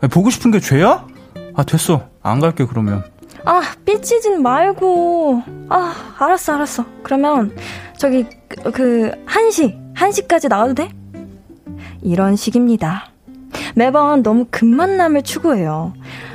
[0.00, 1.06] 아, 보고 싶은 게 죄야?
[1.54, 3.02] 아 됐어 안 갈게 그러면.
[3.44, 5.42] 아, 삐치진 말고.
[5.68, 6.84] 아, 알았어, 알았어.
[7.02, 7.56] 그러면,
[7.96, 10.90] 저기, 그, 그, 한시, 한시까지 나와도 돼?
[12.02, 13.10] 이런 식입니다.
[13.74, 15.92] 매번 너무 급만남을 추구해요.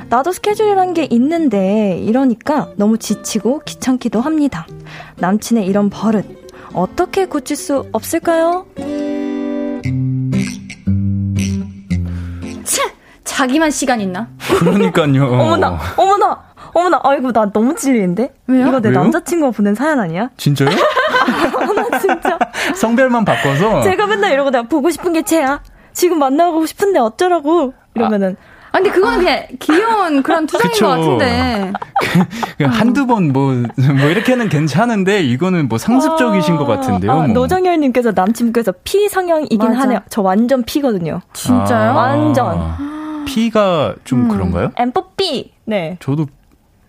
[0.08, 4.66] 나도 스케줄이란 게 있는데, 이러니까 너무 지치고 귀찮기도 합니다.
[5.16, 6.24] 남친의 이런 버릇,
[6.72, 8.66] 어떻게 고칠 수 없을까요?
[12.64, 12.82] 차!
[13.24, 14.28] 자기만 시간 있나?
[14.58, 15.24] 그러니까요.
[15.26, 16.55] 어머나, 어머나!
[16.78, 18.32] 어머나, 아이고, 나 너무 찔리는데?
[18.48, 18.66] 왜요?
[18.68, 19.00] 이거 내 왜요?
[19.00, 20.28] 남자친구가 보낸 사연 아니야?
[20.36, 20.68] 진짜요?
[21.90, 22.38] 나 진짜.
[22.76, 25.60] 성별만 바꿔서 제가 맨날 이러고 내가 보고 싶은 게 쟤야.
[25.94, 27.72] 지금 만나고 싶은데 어쩌라고.
[27.94, 28.36] 이러면은.
[28.72, 30.84] 아, 근데 그거는 그냥 귀여운 그런 투정인 그쵸.
[30.86, 31.72] 것 같은데.
[32.66, 33.54] 한두 번 뭐
[33.96, 37.10] 뭐 이렇게는 괜찮은데 이거는 뭐 상습적이신 것 같은데요.
[37.10, 37.26] 아, 뭐.
[37.28, 39.80] 노정열님께서 남친께서 P 성향이긴 맞아.
[39.80, 40.00] 하네요.
[40.10, 41.22] 저 완전 P거든요.
[41.32, 41.90] 진짜요?
[41.92, 43.24] 아, 완전.
[43.24, 44.28] P가 좀 음.
[44.28, 44.70] 그런가요?
[44.76, 45.48] M4P.
[45.64, 45.96] 네.
[46.00, 46.26] 저도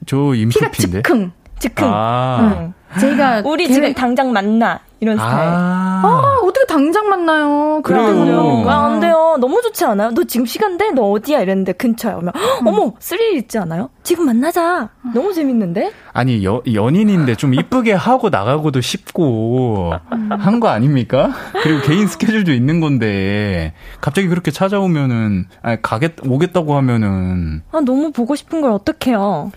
[0.07, 1.01] 저 피가 임수피인데.
[1.03, 1.31] 즉흥.
[1.59, 1.87] 즉흥.
[1.91, 2.55] 아.
[2.59, 2.73] 응.
[2.99, 4.79] 제가 우리 계획- 지금 당장 만나.
[4.99, 5.49] 이런 스타일.
[5.49, 6.01] 아.
[6.03, 7.81] 아, 어떻게 당장 만나요?
[7.83, 8.63] 그래요.
[8.67, 9.37] 아, 안 돼요.
[9.39, 10.09] 너무 좋지 않아요?
[10.11, 10.89] 너 지금 시간 돼?
[10.89, 11.41] 너 어디야?
[11.41, 12.15] 이랬는데 근처야.
[12.15, 12.67] 그러면 음.
[12.67, 13.91] 어머, 스릴 있지 않아요?
[14.01, 14.89] 지금 만나자.
[15.13, 15.91] 너무 재밌는데?
[16.13, 21.29] 아니 여, 연인인데 좀 이쁘게 하고 나가고도 싶고 한 거 아닙니까?
[21.61, 28.33] 그리고 개인 스케줄도 있는 건데 갑자기 그렇게 찾아오면은 아니 가겠 오겠다고 하면은 아, 너무 보고
[28.35, 29.51] 싶은 걸 어떡해요.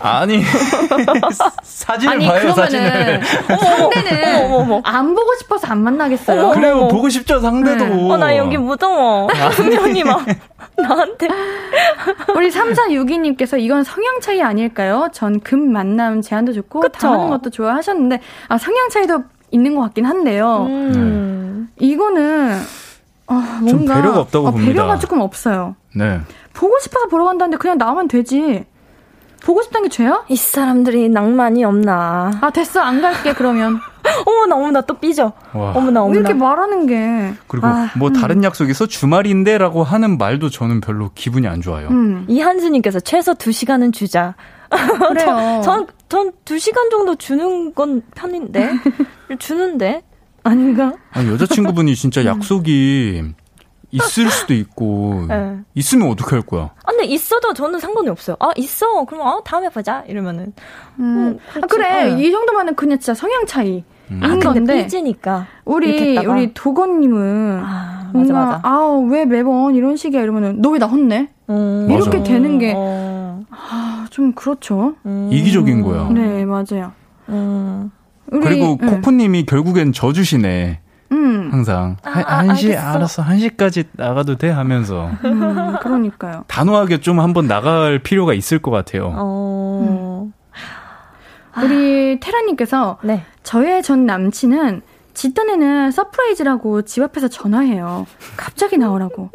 [0.00, 0.42] 아니
[1.62, 4.80] 사진을 아니, 봐요 그러면은 사진을 상대는 어머, 어머.
[4.84, 6.40] 안 보고 싶어서 안 만나겠어요.
[6.40, 6.54] 어머.
[6.54, 8.10] 그래요 보고 싶죠 상대도 네.
[8.12, 9.26] 어, 나 여기 무서워.
[9.56, 10.24] 분명히 막,
[10.78, 11.28] 나한테.
[12.34, 15.08] 우리 3462님께서 이건 성향 차이 아닐까요?
[15.12, 16.92] 전 금 만남 제안도 좋고 그쵸?
[16.98, 20.66] 당하는 것도 좋아하셨는데 아 성향 차이도 있는 것 같긴 한데요.
[20.68, 21.68] 음.
[21.78, 22.52] 이거는
[23.26, 24.72] 어, 좀 뭔가 배려가 없다고 어, 봅니다.
[24.72, 25.74] 배려가 조금 없어요.
[25.96, 26.20] 네
[26.52, 28.64] 보고 싶어서 보러 간다는데 그냥 나오면 되지.
[29.44, 30.24] 보고 싶다는 게 죄야?
[30.28, 32.30] 이 사람들이 낭만이 없나.
[32.40, 33.80] 아 됐어 안 갈게 그러면.
[34.26, 35.32] 어머나, 어머나, 또 삐져.
[35.52, 35.70] 와.
[35.72, 36.20] 어머나, 왜 어머나.
[36.20, 37.34] 이렇게 말하는 게.
[37.46, 41.88] 그리고 아, 뭐 다른 약속 있어 주말인데 라고 하는 말도 저는 별로 기분이 안 좋아요.
[41.88, 44.34] 음 이한수님께서 최소 2시간은 주자.
[44.70, 45.60] 그래요.
[45.62, 48.70] 전, 전 2시간 정도 주는 건 편인데?
[49.38, 50.02] 주는데?
[50.44, 50.94] 아닌가?
[51.12, 53.22] 아니, 여자친구분이 진짜 약속이
[53.92, 55.58] 있을 수도 있고 네.
[55.74, 56.70] 있으면 어떻게 할 거야?
[56.84, 58.36] 아, 근데 있어도 저는 상관이 없어요.
[58.40, 59.04] 아, 있어.
[59.04, 60.02] 그럼, 아, 다음에 보자.
[60.08, 60.52] 이러면은.
[60.98, 61.38] 음.
[61.52, 61.58] 그렇지.
[61.62, 62.22] 아, 그래 네.
[62.26, 63.84] 이 정도면은 그냥 진짜 성향 차이.
[64.10, 64.20] 음.
[64.22, 65.46] 아, 인 근데 건데 삐지니까.
[65.64, 66.18] 우리.
[66.18, 68.60] 우리 도건님은 아, 맞아, 뭔가 맞아.
[68.64, 71.28] 아우 왜 매번 이런 식이야 이러면은 너 왜 나 혼내?
[71.50, 71.86] 음.
[71.90, 72.22] 이렇게 맞아.
[72.30, 73.42] 되는 게 어.
[73.50, 74.94] 아, 좀 그렇죠.
[75.06, 75.28] 음.
[75.32, 76.08] 이기적인 거야.
[76.10, 76.92] 네 맞아요.
[77.28, 77.90] 음.
[78.30, 78.88] 우리, 그리고 응.
[78.88, 80.80] 코코님이 결국엔 져주시네.
[81.12, 82.88] 음, 항상 아, 한, 아, 한 시, 알겠어.
[82.88, 86.44] 알았어 한 시까지 나가도 돼 하면서 음 그러니까요.
[86.48, 89.12] 단호하게 좀 한번 나갈 필요가 있을 것 같아요.
[89.14, 90.30] 어.
[91.62, 93.24] 우리 테라님께서 네.
[93.42, 94.80] 저의 전 남친은
[95.14, 98.06] 지 딴에는 surprise라고 집 앞에서 전화해요.
[98.36, 99.30] 갑자기 나오라고.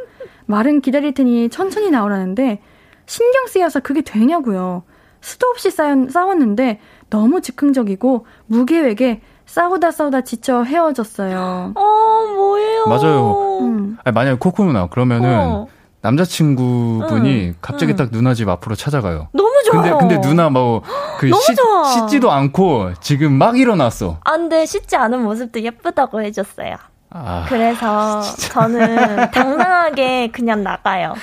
[0.47, 2.59] 말은 기다릴 테니 천천히 나오라는데
[3.05, 4.83] 신경 쓰여서 그게 되냐고요.
[5.21, 11.71] 수도 없이 싸, 싸웠는데 너무 즉흥적이고 무계획에 싸우다 싸우다 지쳐 헤어졌어요.
[11.75, 12.85] 어, 뭐예요?
[12.85, 13.59] 맞아요.
[13.61, 13.97] 음.
[14.03, 15.67] 아니, 만약에 코코 누나 그러면은 어.
[16.01, 17.95] 남자친구분이 응, 갑자기 응.
[17.97, 19.29] 딱 누나 집 앞으로 찾아가요.
[19.33, 19.97] 너무 좋아요.
[19.97, 21.83] 근데 근데 누나 뭐그 씻, 좋아.
[21.85, 24.19] 씻지도 않고 지금 막 일어났어.
[24.23, 26.75] 안 돼, 씻지 않은 모습도 예쁘다고 해줬어요.
[27.09, 31.15] 아, 그래서 저는 당당하게 그냥 나가요.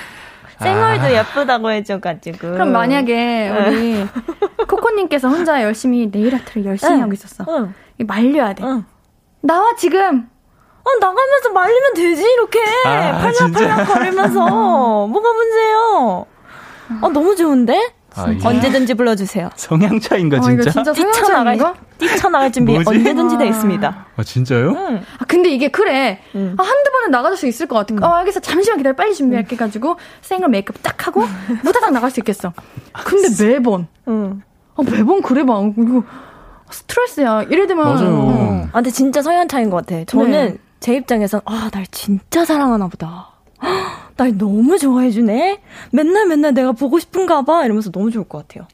[0.65, 1.13] 생얼도 아.
[1.13, 2.39] 예쁘다고 해줘가지고.
[2.53, 4.07] 그럼 만약에 우리
[4.67, 7.03] 코코님께서 혼자 열심히 네일 아트를 열심히 응.
[7.03, 7.45] 하고 있었어.
[7.49, 7.75] 응,
[8.07, 8.65] 말려야 돼.
[8.65, 8.85] 응.
[9.41, 10.29] 나와 지금.
[10.87, 12.61] 어, 나가면서 말리면 되지, 이렇게.
[12.87, 13.19] 아?
[13.19, 15.07] 팔랑팔랑 거리면서.
[15.07, 16.27] 뭐가 문제예요?
[17.01, 17.95] 어, 너무 좋은데?
[18.17, 19.51] 아, 언제든지 불러주세요.
[19.57, 20.71] 성향 차인가 어, 진짜?
[20.71, 21.59] 진짜 뛰쳐나갈?
[21.99, 22.89] 뛰쳐나갈 준비 뭐지?
[22.91, 23.49] 언제든지 돼 아.
[23.49, 24.07] 있습니다.
[24.17, 24.71] 아 진짜요?
[24.73, 25.03] 응.
[25.19, 26.21] 아, 근데 이게 그래.
[26.35, 26.55] 응.
[26.59, 28.07] 아, 한두 번은 나가줄 수 있을 것 같아.
[28.07, 28.41] 어, 알겠어.
[28.41, 28.95] 잠시만 기다려.
[28.95, 29.57] 빨리 준비할게.
[29.57, 31.25] 해가지고, 생얼 메이크업 딱 하고,
[31.65, 32.53] 무다닥 나갈 수 있겠어.
[33.05, 33.89] 근데 매번.
[34.09, 34.43] 응.
[34.77, 35.61] 아, 매번 그래 봐.
[35.77, 36.03] 이거
[36.71, 37.43] 스트레스야.
[37.45, 37.85] 이래 되면.
[37.85, 38.09] 맞아요.
[38.15, 38.69] 어.
[38.71, 40.05] 아, 근데 진짜 성향 차이인 것 같아.
[40.05, 40.57] 저는 네.
[40.81, 43.31] 제 입장에선, 아, 날 진짜 사랑하나 보다.
[44.19, 45.61] 헉, 날 너무 좋아해 주네?
[45.93, 47.65] 맨날 맨날 내가 보고 싶은가 봐?
[47.65, 48.67] 이러면서 너무 좋을 것 같아요.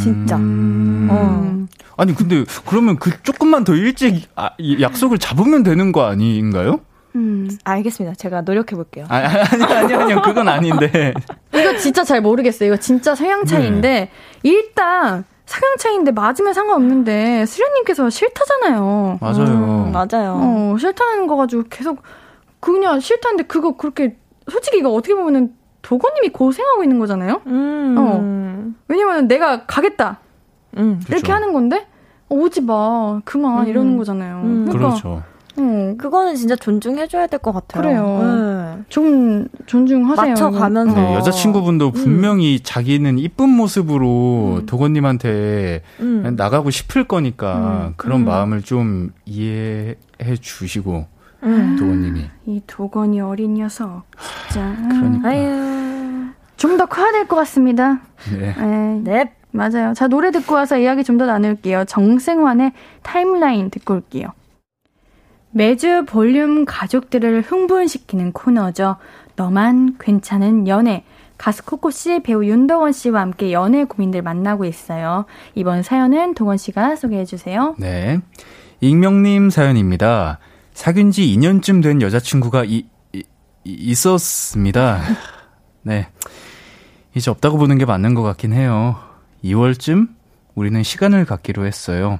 [0.00, 0.36] 진짜.
[0.36, 1.08] 음.
[1.10, 1.66] 어.
[1.96, 6.80] 아니 근데 그러면 그 조금만 더 일찍 아, 이 약속을 잡으면 되는 거 아닌가요?
[7.14, 7.48] 음.
[7.64, 8.14] 알겠습니다.
[8.16, 9.06] 제가 노력해 볼게요.
[9.08, 11.14] 아, 아니 아니 아니요 그건 아닌데.
[11.54, 12.68] 이거 진짜 잘 모르겠어요.
[12.68, 14.10] 이거 진짜 성향 차이인데,
[14.42, 19.18] 일단, 성향 차이인데 맞으면 상관없는데, 수련님께서 싫다잖아요.
[19.22, 19.44] 맞아요.
[19.44, 20.38] 음, 맞아요.
[20.38, 22.02] 어, 싫다는 거 가지고 계속,
[22.60, 24.16] 그냥 싫다는데 그거 그렇게,
[24.50, 27.42] 솔직히 이거 어떻게 보면은 도건님이 고생하고 있는 거잖아요?
[27.46, 28.74] 음.
[28.88, 30.18] 왜냐면 내가 가겠다.
[30.76, 30.96] 음.
[31.08, 31.32] 이렇게 그렇죠.
[31.32, 31.86] 하는 건데,
[32.28, 33.20] 어, 오지 마.
[33.24, 33.64] 그만.
[33.64, 33.68] 음.
[33.68, 34.40] 이러는 거잖아요.
[34.44, 34.64] 음.
[34.68, 35.22] 그러니까, 그렇죠.
[35.58, 37.82] 어, 그거는 진짜 존중해줘야 될 것 같아요.
[37.82, 38.76] 그래요.
[38.76, 38.82] 네.
[38.90, 40.28] 좀 존중하세요.
[40.30, 40.94] 맞춰가면서.
[41.00, 44.66] 네, 여자친구분도 분명히 자기는 이쁜 모습으로 음.
[44.66, 46.34] 도건님한테 음.
[46.36, 47.94] 나가고 싶을 거니까 음.
[47.96, 48.24] 그런 음.
[48.26, 51.06] 마음을 좀 이해해 주시고
[51.46, 51.76] 음.
[51.78, 54.04] 도건님이 이 도건이 어린 녀석.
[54.50, 54.74] 진짜.
[54.88, 56.26] 그러니까 아유.
[56.56, 58.00] 좀더 커야 될 것 같습니다.
[58.36, 58.54] 네.
[58.58, 59.00] 네.
[59.04, 59.30] 넵.
[59.52, 59.94] 맞아요.
[59.94, 61.84] 자, 노래 듣고 와서 이야기 좀 더 나눌게요.
[61.86, 62.72] 정승환의
[63.02, 64.28] 타임라인 듣고 올게요.
[65.50, 68.96] 매주 볼륨 가족들을 흥분시키는 코너죠.
[69.36, 71.04] 너만 괜찮은 연애.
[71.38, 75.24] 가수 코코 씨, 배우 윤덕원 씨와 함께 연애 고민들 만나고 있어요.
[75.54, 77.74] 이번 사연은 동원 씨가 소개해 주세요.
[77.78, 78.20] 네.
[78.80, 80.38] 익명님 사연입니다.
[80.76, 83.24] 사귄 지 2년쯤 된 여자친구가 이, 이,
[83.64, 85.00] 있었습니다.
[85.82, 86.08] 네.
[87.14, 88.94] 이제 없다고 보는 게 맞는 것 같긴 해요.
[89.42, 90.08] 2월쯤
[90.54, 92.18] 우리는 시간을 갖기로 했어요.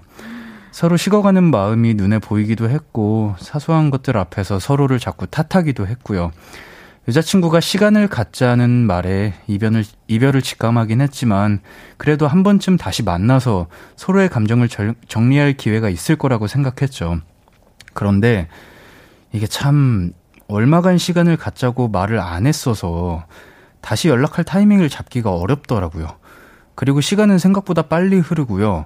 [0.73, 6.33] 서로 식어가는 마음이 눈에 보이기도 했고 사소한 것들 앞에서 서로를 자꾸 탓하기도 했고요.
[7.09, 11.61] 여자친구가 시간을 갖자는 말에 이별을, 이별을 직감하긴 했지만
[11.99, 17.21] 그래도 한 번쯤 다시 만나서 서로의 감정을 절, 정리할 기회가 있을 거라고 생각했죠.
[17.97, 18.47] 그런데
[19.33, 20.13] 이게 참
[20.49, 23.25] 얼마간 시간을 갖자고 말을 안 했어서
[23.81, 26.07] 다시 연락할 타이밍을 잡기가 어렵더라고요.
[26.77, 28.85] 그리고 시간은 생각보다 빨리 흐르고요.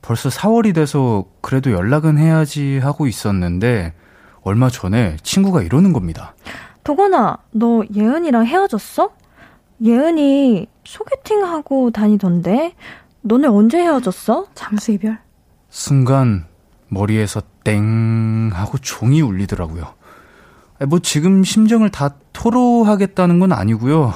[0.00, 3.94] 벌써 4월이 돼서 그래도 연락은 해야지 하고 있었는데
[4.42, 6.34] 얼마 전에 친구가 이러는 겁니다.
[6.84, 9.10] 도건아, 너 예은이랑 헤어졌어?
[9.82, 12.74] 예은이 소개팅하고 다니던데?
[13.22, 14.46] 너네 언제 헤어졌어?
[14.54, 15.18] 잠수 이별?
[15.68, 16.46] 순간
[16.88, 19.94] 머리에서 땡 하고 종이 울리더라고요.
[20.88, 24.12] 뭐 지금 심정을 다 토로하겠다는 건 아니고요.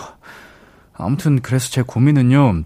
[0.94, 2.62] 아무튼 그래서 제 고민은요.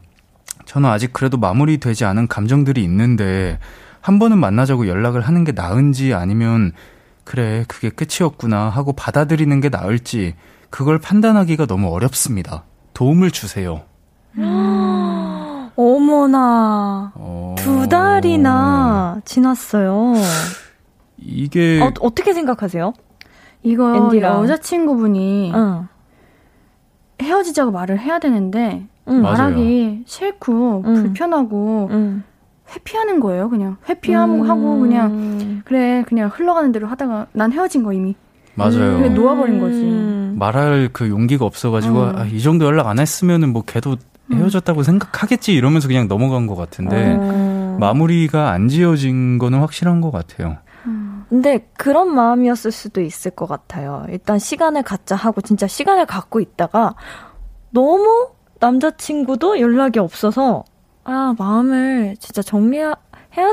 [0.65, 3.59] 저는 아직 그래도 마무리되지 않은 감정들이 있는데
[4.01, 6.73] 한 번은 만나자고 연락을 하는 게 나은지 아니면
[7.25, 10.35] 그래 그게 끝이었구나 하고 받아들이는 게 나을지
[10.71, 12.65] 그걸 판단하기가 너무 어렵습니다.
[12.95, 13.83] 도움을 주세요.
[15.77, 17.55] 어머나 어...
[17.59, 20.15] 두 달이나 지났어요.
[21.21, 22.93] 이게 어, 어떻게 생각하세요?
[23.63, 24.43] 이거 앤디랑.
[24.43, 25.89] 여자친구분이 응.
[27.23, 29.23] 헤어지자고 말을 해야 되는데 응.
[29.23, 30.95] 말하기 싫고 응.
[30.95, 32.23] 불편하고 응.
[32.75, 33.51] 회피하는 거예요.
[33.51, 34.81] 그냥 회피하고 음.
[34.81, 38.15] 그냥 그래 그냥 흘러가는 대로 하다가 난 헤어진 거 이미.
[38.55, 38.99] 맞아요.
[38.99, 39.83] 그래 놓아버린 거지.
[40.39, 42.13] 말할 그 용기가 없어가지고 어.
[42.17, 43.97] 아, 이 정도 연락 안 했으면은 뭐 걔도
[44.33, 44.37] 음.
[44.37, 47.77] 헤어졌다고 생각하겠지 이러면서 그냥 넘어간 것 같은데 어.
[47.81, 50.59] 마무리가 안 지어진 거는 확실한 것 같아요.
[51.31, 51.43] 음.
[51.43, 54.05] 근데 그런 마음이었을 수도 있을 것 같아요.
[54.09, 56.95] 일단 시간을 갖자 하고 진짜 시간을 갖고 있다가
[57.71, 60.65] 너무 남자친구도 연락이 없어서
[61.05, 62.95] 아, 마음을 진짜 정리해야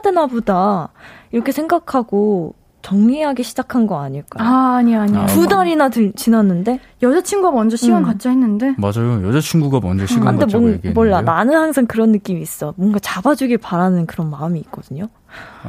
[0.04, 0.92] 되나 보다.
[1.32, 2.56] 이렇게 생각하고
[2.88, 4.48] 정리하기 시작한 거 아닐까요?
[4.48, 5.14] 아, 아니, 아니.
[5.28, 6.80] 두 달이나 들, 지났는데?
[7.02, 8.06] 여자친구가 먼저 시간 음.
[8.06, 8.76] 갖자 했는데?
[8.78, 9.28] 맞아요.
[9.28, 10.40] 여자친구가 먼저 시간 음.
[10.40, 10.94] 갖자고 얘기했는데.
[10.94, 11.22] 몰라.
[11.22, 12.74] 나는 항상 그런 느낌이 있어.
[12.78, 15.10] 뭔가 잡아주길 바라는 그런 마음이 있거든요.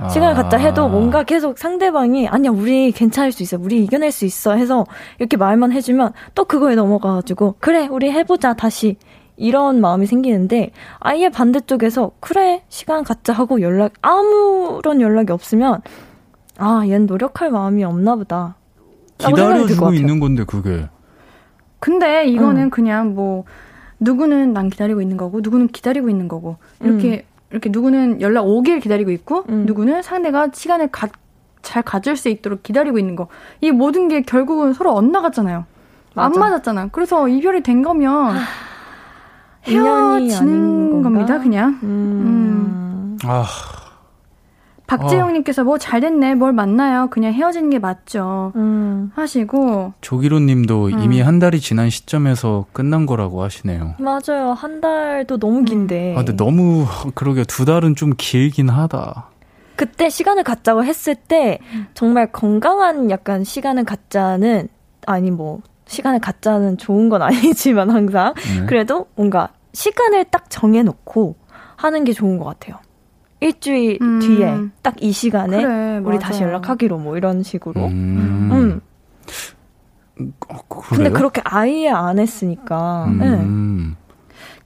[0.01, 0.09] 아.
[0.11, 3.59] 시간을 갖자 해도 뭔가 계속 상대방이 아니야, 우리 괜찮을 수 있어.
[3.61, 4.55] 우리 이겨낼 수 있어.
[4.55, 4.87] 해서
[5.19, 8.97] 이렇게 말만 해주면 또 그거에 넘어가가지고 그래, 우리 해보자, 다시.
[9.41, 15.81] 이런 마음이 생기는데 아예 반대쪽에서 그래 시간 갖자 하고 연락 아무런 연락이 없으면
[16.59, 18.57] 아 얘는 노력할 마음이 없나 보다.
[19.19, 20.89] 기다려주고 있는 건데 그게.
[21.81, 22.71] 근데 이거는 응.
[22.71, 23.45] 그냥 뭐
[24.01, 27.23] 누구는 난 기다리고 있는 거고 누구는 기다리고 있는 거고 이렇게 응.
[27.51, 29.67] 이렇게 누구는 연락 오길 기다리고 있고 응.
[29.67, 31.09] 누구는 상대가 시간을 가,
[31.63, 33.29] 잘 가질 수 있도록 기다리고 있는 거.
[33.61, 35.65] 이 모든 게 결국은 서로 엇나갔잖아요.
[36.15, 36.27] 맞아.
[36.27, 36.89] 안 맞았잖아.
[36.89, 38.37] 그래서 이별이 된 거면
[39.65, 41.79] 헤어지는 겁니다, 그냥.
[41.83, 41.87] 음.
[41.87, 43.19] 음.
[43.25, 43.45] 아.
[44.89, 47.09] 박재영님께서 뭐잘 됐네, 뭘 만나요.
[47.11, 48.53] 그냥 헤어지는 게 맞죠.
[48.57, 49.13] 음.
[49.15, 49.93] 하시고.
[50.01, 50.99] 조기로님도 음.
[51.01, 53.95] 이미 한 달이 지난 시점에서 끝난 거라고 하시네요.
[53.99, 54.53] 맞아요.
[54.55, 56.15] 한 달도 너무 긴데.
[56.15, 59.29] 아, 근데 너무, 그러게 두 달은 좀 길긴 하다.
[59.77, 61.59] 그때 시간을 갖자고 했을 때,
[61.95, 64.69] 정말 건강한 약간 시간을 갖자는,
[65.07, 68.35] 아니 뭐, 시간을 갖자는 좋은 건 아니지만 항상.
[68.35, 68.67] 네.
[68.67, 71.37] 그래도 뭔가 시간을 딱 정해놓고
[71.77, 72.81] 하는 게 좋은 것 같아요.
[73.41, 74.19] 일주일 음.
[74.21, 76.29] 뒤에 딱 이 시간에 그래, 우리 맞아.
[76.29, 77.87] 다시 연락하기로 뭐 이런 식으로.
[77.87, 78.49] 음.
[78.53, 78.81] 음.
[80.49, 80.59] 어,
[80.89, 83.05] 근데 그렇게 아예 안 했으니까.
[83.07, 83.19] 음.
[83.21, 83.99] 네.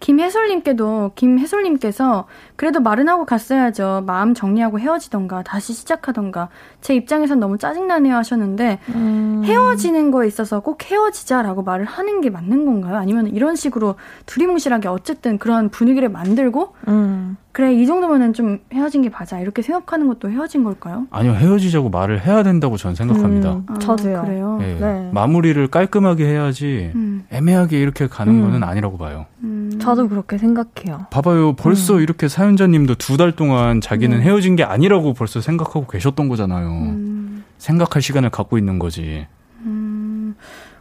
[0.00, 4.02] 김혜솔님께도 김혜솔님께서 그래도 말은 하고 갔어야죠.
[4.04, 6.48] 마음 정리하고 헤어지던가 다시 시작하던가
[6.80, 9.42] 제 입장에선 너무 짜증나네요 하셨는데 음.
[9.44, 12.96] 헤어지는 거에 있어서 꼭 헤어지자라고 말을 하는 게 맞는 건가요?
[12.96, 13.94] 아니면 이런 식으로
[14.26, 17.36] 두리뭉실하게 어쨌든 그런 분위기를 만들고 음.
[17.52, 21.06] 그래 이 정도면은 좀 헤어진 게 맞아 이렇게 생각하는 것도 헤어진 걸까요?
[21.10, 23.52] 아니요 헤어지자고 말을 해야 된다고 저는 생각합니다.
[23.68, 24.18] 음, 저도요.
[24.18, 24.56] 아, 그래요.
[24.58, 24.78] 네.
[24.80, 25.10] 네.
[25.12, 27.24] 마무리를 깔끔하게 해야지 음.
[27.30, 28.40] 애매하게 이렇게 가는 음.
[28.42, 29.26] 거는 아니라고 봐요.
[29.42, 29.78] 음.
[29.80, 31.06] 저도 그렇게 생각해요.
[31.10, 32.00] 봐봐요 벌써 음.
[32.00, 34.24] 이렇게 사연자님도 두 달 동안 자기는 네.
[34.24, 36.66] 헤어진 게 아니라고 벌써 생각하고 계셨던 거잖아요.
[36.68, 37.44] 음.
[37.58, 39.26] 생각할 시간을 갖고 있는 거지.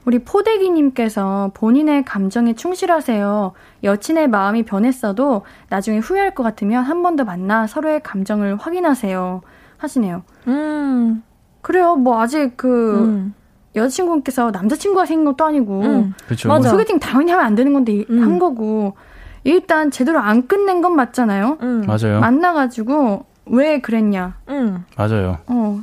[0.06, 3.52] 우리 포대기님께서 본인의 감정에 충실하세요.
[3.84, 9.42] 여친의 마음이 변했어도 나중에 후회할 것 같으면 한 번 더 만나 서로의 감정을 확인하세요.
[9.78, 10.24] 하시네요.
[10.48, 11.24] 음.
[11.62, 11.96] 그래요.
[11.96, 13.34] 뭐 아직 그 음.
[13.76, 15.82] 여자친구께서 남자친구가 생긴 것도 아니고.
[15.82, 16.14] 음.
[16.26, 16.50] 그렇죠.
[16.50, 16.70] 맞아.
[16.70, 18.22] 소개팅 당연히 하면 안 되는 건데 음.
[18.24, 18.96] 한 거고.
[19.44, 21.58] 일단 제대로 안 끝낸 건 맞잖아요.
[21.62, 21.84] 음.
[21.88, 22.20] 맞아요.
[22.20, 24.36] 만나가지고 왜 그랬냐.
[24.50, 24.86] 음.
[24.98, 25.40] 맞아요.
[25.48, 25.82] 어.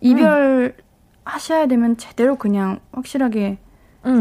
[0.00, 0.74] 이별
[1.34, 3.58] 하셔야 되면 제대로 그냥 확실하게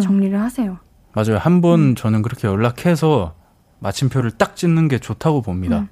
[0.01, 0.78] 정리를 하세요.
[1.14, 1.38] 맞아요.
[1.38, 3.34] 한번 저는 그렇게 연락해서
[3.80, 5.88] 마침표를 딱 찍는 게 좋다고 봅니다.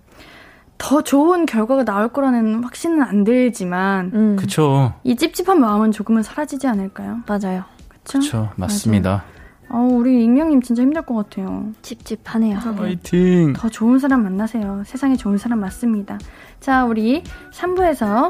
[0.78, 4.36] 더 좋은 결과가 나올 거라는 확신은 안 들지만 음.
[4.36, 7.20] 그쵸 이 찝찝한 마음은 조금은 사라지지 않을까요?
[7.26, 7.64] 맞아요.
[7.90, 8.20] 그쵸?
[8.20, 9.24] 그쵸 맞습니다.
[9.70, 11.72] 어, 우리 익명님 진짜 힘들 것 같아요.
[11.82, 12.60] 찝찝하네요.
[12.78, 13.54] 파이팅.
[13.54, 14.84] 더 좋은 사람 만나세요.
[14.86, 16.20] 세상에 좋은 사람 맞습니다.
[16.62, 18.30] 자, 우리 3부에서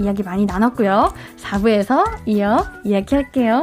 [0.00, 1.12] 이야기 많이 나눴고요.
[1.38, 3.62] 4부에서 이어 이야기할게요.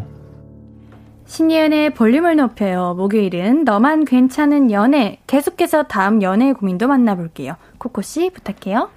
[1.51, 8.89] 신예은의 볼륨을 높여요 목요일은 너만 괜찮은 연애 계속해서 다음 연애 고민도 만나볼게요 코코씨 부탁해요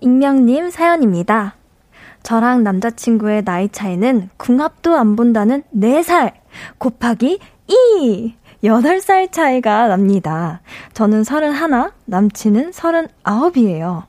[0.00, 1.54] 익명님 사연입니다
[2.22, 6.32] 저랑 남자친구의 나이 차이는 궁합도 안 본다는 4살
[6.76, 8.34] 곱하기 2
[8.64, 10.60] 8살 차이가 납니다.
[10.92, 14.02] 저는 31, 남친은 39이에요.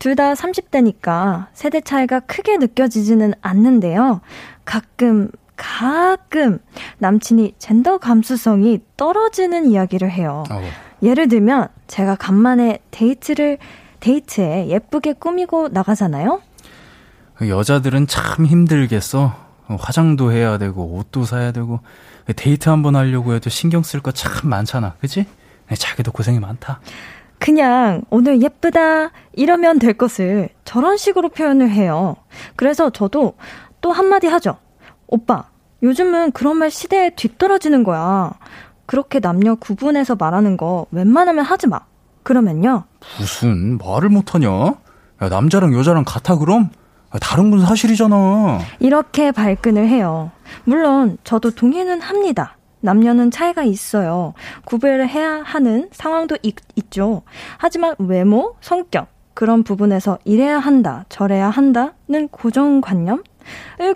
[0.00, 4.20] 둘 다 30대니까 세대 차이가 크게 느껴지지는 않는데요.
[4.64, 6.58] 가끔, 가끔
[6.98, 10.44] 남친이 젠더 감수성이 떨어지는 이야기를 해요.
[10.50, 10.62] 어.
[11.02, 13.58] 예를 들면 제가 간만에 데이트를
[14.00, 16.40] 데이트에 예쁘게 꾸미고 나가잖아요.
[17.46, 19.34] 여자들은 참 힘들겠어.
[19.68, 21.80] 화장도 해야 되고 옷도 사야 되고
[22.36, 24.94] 데이트 한번 하려고 해도 신경 쓸 거 참 많잖아.
[25.00, 25.26] 그치?
[25.68, 26.80] 네, 자기도 고생이 많다.
[27.38, 32.16] 그냥 오늘 예쁘다 이러면 될 것을 저런 식으로 표현을 해요.
[32.54, 33.34] 그래서 저도
[33.80, 34.58] 또 한마디 하죠.
[35.12, 35.44] 오빠,
[35.82, 38.32] 요즘은 그런 말 시대에 뒤떨어지는 거야.
[38.86, 41.80] 그렇게 남녀 구분해서 말하는 거 웬만하면 하지 마.
[42.22, 42.84] 그러면요.
[43.18, 44.48] 무슨 말을 못하냐?
[44.48, 46.70] 야, 남자랑 여자랑 같아 그럼?
[47.20, 48.60] 다른 건 사실이잖아.
[48.80, 50.30] 이렇게 발끈을 해요.
[50.64, 52.56] 물론 저도 동의는 합니다.
[52.80, 54.32] 남녀는 차이가 있어요.
[54.64, 57.20] 구별을 해야 하는 상황도 있, 있죠.
[57.58, 63.22] 하지만 외모, 성격, 그런 부분에서 이래야 한다, 저래야 한다는 고정관념을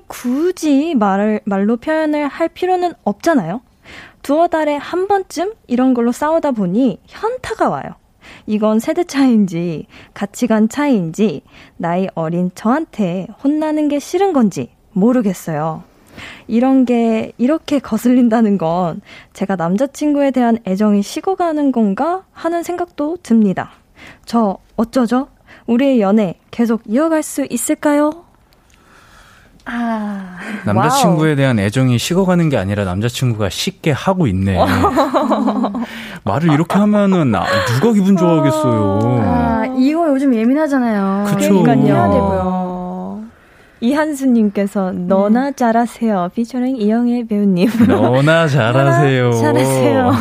[0.06, 3.60] 굳이 말을, 말로 표현을 할 필요는 없잖아요.
[4.22, 7.84] 두어 달에 한 번쯤 이런 걸로 싸우다 보니 현타가 와요.
[8.46, 11.42] 이건 세대 차이인지, 가치관 차이인지,
[11.76, 15.84] 나이 어린 저한테 혼나는 게 싫은 건지 모르겠어요.
[16.48, 19.00] 이런 게 이렇게 거슬린다는 건
[19.32, 23.70] 제가 남자친구에 대한 애정이 식어가는 건가 하는 생각도 듭니다.
[24.24, 25.28] 저 어쩌죠?
[25.66, 28.24] 우리의 연애 계속 이어갈 수 있을까요?
[29.68, 31.36] 아, 남자친구에 wow.
[31.36, 34.56] 대한 애정이 식어가는 게 아니라 남자친구가 쉽게 하고 있네.
[36.22, 39.22] 말을 이렇게 하면은 아, 누가 기분 좋아하겠어요.
[39.24, 41.24] 아, 이거 요즘 예민하잖아요.
[41.34, 41.62] 그쵸.
[41.62, 41.74] 그러니까
[42.10, 43.24] 되고요.
[43.80, 45.54] 이한수님께서 너나 음.
[45.54, 46.30] 잘하세요.
[46.34, 47.68] 피처링 이영애 배우님.
[47.88, 49.30] 너나 잘하세요.
[49.30, 50.12] 너나 잘하세요.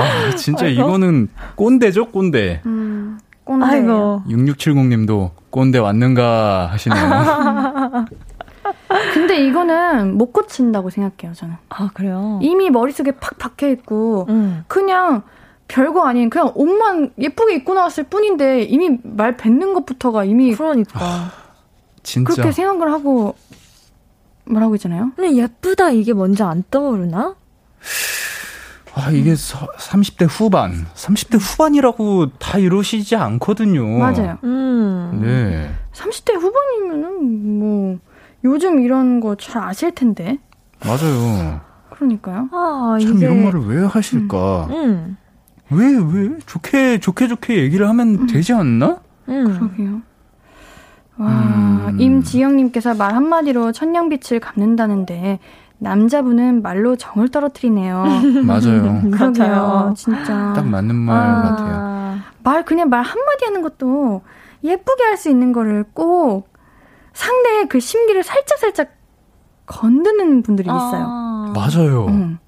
[0.00, 0.82] 아, 진짜 아이고.
[0.82, 2.62] 이거는 꼰대죠, 꼰대.
[2.66, 3.64] 음, 꼰대.
[3.66, 4.22] 아이고.
[4.28, 8.06] 6670님도 꼰대 왔는가 하시네요.
[9.14, 11.54] 근데 이거는 못 고친다고 생각해요, 저는.
[11.68, 12.38] 아, 그래요?
[12.42, 14.64] 이미 머릿속에 팍 박혀 있고, 음.
[14.68, 15.22] 그냥
[15.68, 21.30] 별거 아닌 그냥 옷만 예쁘게 입고 나왔을 뿐인데 이미 말 뱉는 것부터가 이미 그러니까
[22.02, 22.32] 진짜.
[22.32, 23.36] 그렇게 생각을 하고
[24.46, 25.12] 말하고 있잖아요.
[25.14, 27.36] 근데 예쁘다 이게 먼저 안 떠오르나?
[29.00, 33.86] 아, 이게 서, 30대 후반, 30대 후반이라고 다 이러시지 않거든요.
[33.98, 34.38] 맞아요.
[34.44, 35.20] 음.
[35.22, 35.70] 네.
[35.92, 37.98] 30대 후반이면은 뭐
[38.44, 40.38] 요즘 이런 거 잘 아실 텐데.
[40.84, 41.60] 맞아요.
[41.90, 42.48] 그러니까요.
[42.52, 43.26] 아, 참 이게...
[43.26, 44.68] 이런 말을 왜 하실까?
[44.70, 45.16] 음.
[45.70, 46.38] 왜, 왜?
[46.46, 48.26] 좋게, 좋게, 좋게 얘기를 하면 음.
[48.26, 49.00] 되지 않나?
[49.28, 49.44] 음.
[49.58, 50.00] 그러게요.
[51.18, 51.96] 와, 음.
[52.00, 55.38] 임지영님께서 말 한마디로 천냥빛을 갚는다는데,
[55.80, 58.04] 남자분은 말로 정을 떨어뜨리네요.
[58.46, 59.02] 맞아요.
[59.10, 59.94] 그러게요.
[59.96, 60.52] 진짜.
[60.54, 61.42] 딱 맞는 말 아.
[61.42, 62.18] 같아요.
[62.42, 64.22] 말, 그냥 말 한마디 하는 것도
[64.62, 66.48] 예쁘게 할 수 있는 거를 꼭
[67.12, 68.90] 상대의 그 심기를 살짝살짝
[69.66, 71.04] 건드는 분들이 있어요.
[71.08, 71.52] 아.
[71.54, 72.06] 맞아요.
[72.06, 72.38] 음.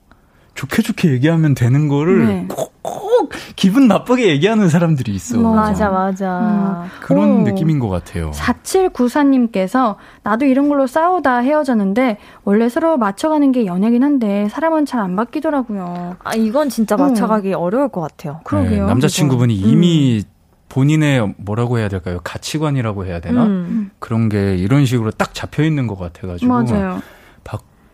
[0.54, 2.46] 좋게 좋게 얘기하면 되는 거를 네.
[2.48, 5.38] 꼭, 꼭 기분 나쁘게 얘기하는 사람들이 있어.
[5.40, 6.86] 맞아, 맞아.
[7.00, 7.42] 그런 오.
[7.42, 8.30] 느낌인 것 같아요.
[8.32, 15.16] 4794님께서 나도 이런 걸로 싸우다 헤어졌는데 원래 서로 맞춰가는 게 연애긴 한데 사람은 잘 안
[15.16, 16.16] 바뀌더라고요.
[16.22, 17.00] 아, 이건 진짜 음.
[17.00, 18.40] 맞춰가기 어려울 것 같아요.
[18.44, 18.82] 그러게요.
[18.82, 19.52] 네, 남자친구분이.
[19.54, 20.22] 이미
[20.68, 22.20] 본인의 뭐라고 해야 될까요?
[22.22, 23.44] 가치관이라고 해야 되나?
[23.44, 23.90] 음.
[23.98, 27.02] 그런 게 이런 식으로 딱 잡혀 있는 것 같아가지고 맞아요.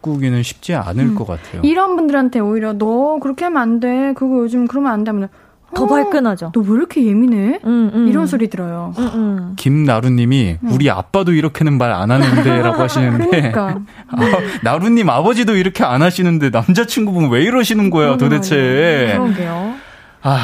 [0.03, 1.15] 바꾸기는 쉽지 않을 음.
[1.15, 1.63] 것 같아요.
[1.65, 4.13] 이런 분들한테 오히려 너 그렇게 하면 안 돼.
[4.15, 5.11] 그거 요즘 그러면 안 돼.
[5.11, 5.29] 하면
[5.75, 6.53] 더 발끈하죠.
[6.55, 7.61] 너 왜 이렇게 예민해?
[7.65, 8.09] 음, 음.
[8.09, 8.95] 이런 소리 들어요.
[8.99, 9.53] 음, 음.
[9.57, 14.17] 김나루님이 우리 아빠도 이렇게는 말 안 하는데라고 하시는데 그러니까 아,
[14.63, 19.15] 나루님 아버지도 이렇게 안 하시는데 남자친구분 왜 이러시는 거야 그러게 도대체?
[19.19, 19.75] 그러게요.
[20.23, 20.39] 아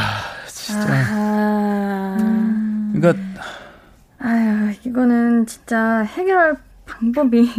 [0.47, 2.17] 진짜 아,
[2.93, 3.23] 그러니까
[4.19, 7.51] 아유 이거는 진짜 해결할 방법이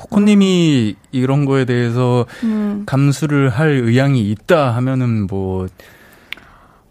[0.00, 2.84] 코코님이 이런 거에 대해서 음.
[2.86, 5.66] 감수를 할 의향이 있다 하면은 뭐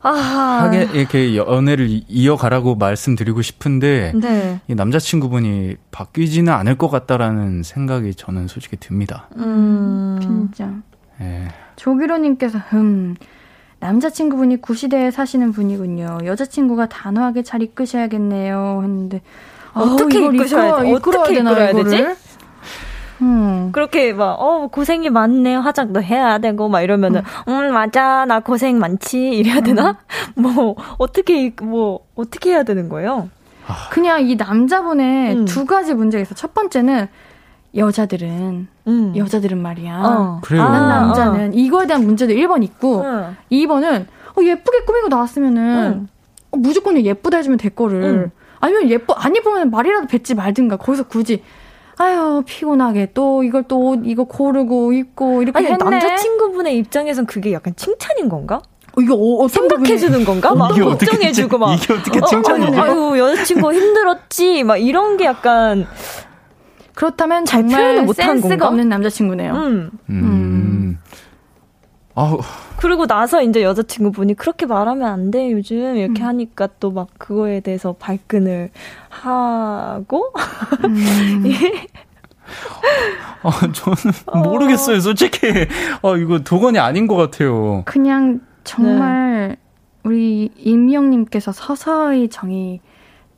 [0.02, 0.10] 아.
[0.12, 4.62] 하게 이렇게 연애를 이- 이어가라고 말씀드리고 싶은데 네.
[4.68, 9.28] 이 남자친구분이 바뀌지는 않을 것 같다라는 생각이 저는 솔직히 듭니다.
[9.38, 10.20] 음.
[10.22, 10.72] 진짜
[11.20, 11.48] 예.
[11.76, 13.16] 조기로님께서 흠
[13.80, 16.20] 남자친구분이 구시대에 사시는 분이군요.
[16.26, 18.82] 여자친구가 단호하게 잘 이끄셔야겠네요.
[18.84, 19.22] 했는데
[19.74, 20.26] 어떻게?
[20.26, 21.90] 이끌어야 어떻게 되나, 이끌어야 이거를?
[21.92, 22.29] 되지?
[23.22, 23.70] 음.
[23.72, 25.60] 그렇게 막, 어, 고생이 많네요.
[25.60, 28.26] 화장도 해야 되고, 막 이러면은, 음, 맞아.
[28.26, 29.30] 나 고생 많지.
[29.30, 29.98] 이래야 되나?
[30.36, 33.30] 뭐, 어떻게, 뭐, 어떻게 해야 되는 거예요?
[33.92, 35.46] 그냥 이 남자분의 음.
[35.46, 36.34] 두 가지 문제가 있어.
[36.34, 37.08] 첫 번째는
[37.76, 39.14] 여자들은 음.
[39.16, 40.02] 여자들은 말이야.
[40.04, 40.42] 어.
[40.44, 40.64] 그래요.
[40.64, 43.36] 아, 남자는 이거에 대한 문제도 1번 있고 응.
[43.52, 44.06] 2번은
[44.36, 46.08] 어, 예쁘게 꾸미고 나왔으면은 응.
[46.52, 48.32] 어, 무조건 예쁘다 해주면 될 거를 응.
[48.60, 51.44] 아니면 예뻐 안 예쁘면 말이라도 뱉지 말든가 거기서 굳이
[52.02, 55.78] 아유 피곤하게 또 이걸 또 옷 이거 고르고 입고 이렇게 아니, 했네.
[55.78, 58.62] 남자친구분의 입장에선 그게 약간 칭찬인 건가?
[58.98, 60.56] 어, 이거 어, 어떤 부분이- 생각해주는 건가?
[60.56, 61.74] 막 이게 어떻게 걱정해주고 막.
[61.76, 62.80] 이게 어떻게 어, 칭찬이지?
[62.80, 64.64] 어, 아유, 여자친구 힘들었지.
[64.64, 65.86] 막 이런 게 약간,
[66.96, 68.68] 그렇다면 잘 정말 표현을 못한 센스가 건가?
[68.68, 69.54] 없는 남자친구네요.
[69.54, 69.92] 음.
[70.10, 70.98] 음.
[72.20, 72.40] 아우
[72.78, 75.96] 그리고 나서 이제 여자친구분이 그렇게 말하면 안 돼, 요즘.
[75.98, 76.28] 이렇게 음.
[76.28, 78.70] 하니까 또 막 그거에 대해서 발끈을
[79.10, 80.32] 하고.
[80.86, 81.44] 음.
[83.44, 85.48] 아, 저는 모르겠어요, 솔직히.
[86.02, 87.84] 아, 이거 도건이 아닌 것 같아요.
[87.86, 89.58] 그냥 정말
[90.04, 92.80] 우리 임영님께서 서서히 정이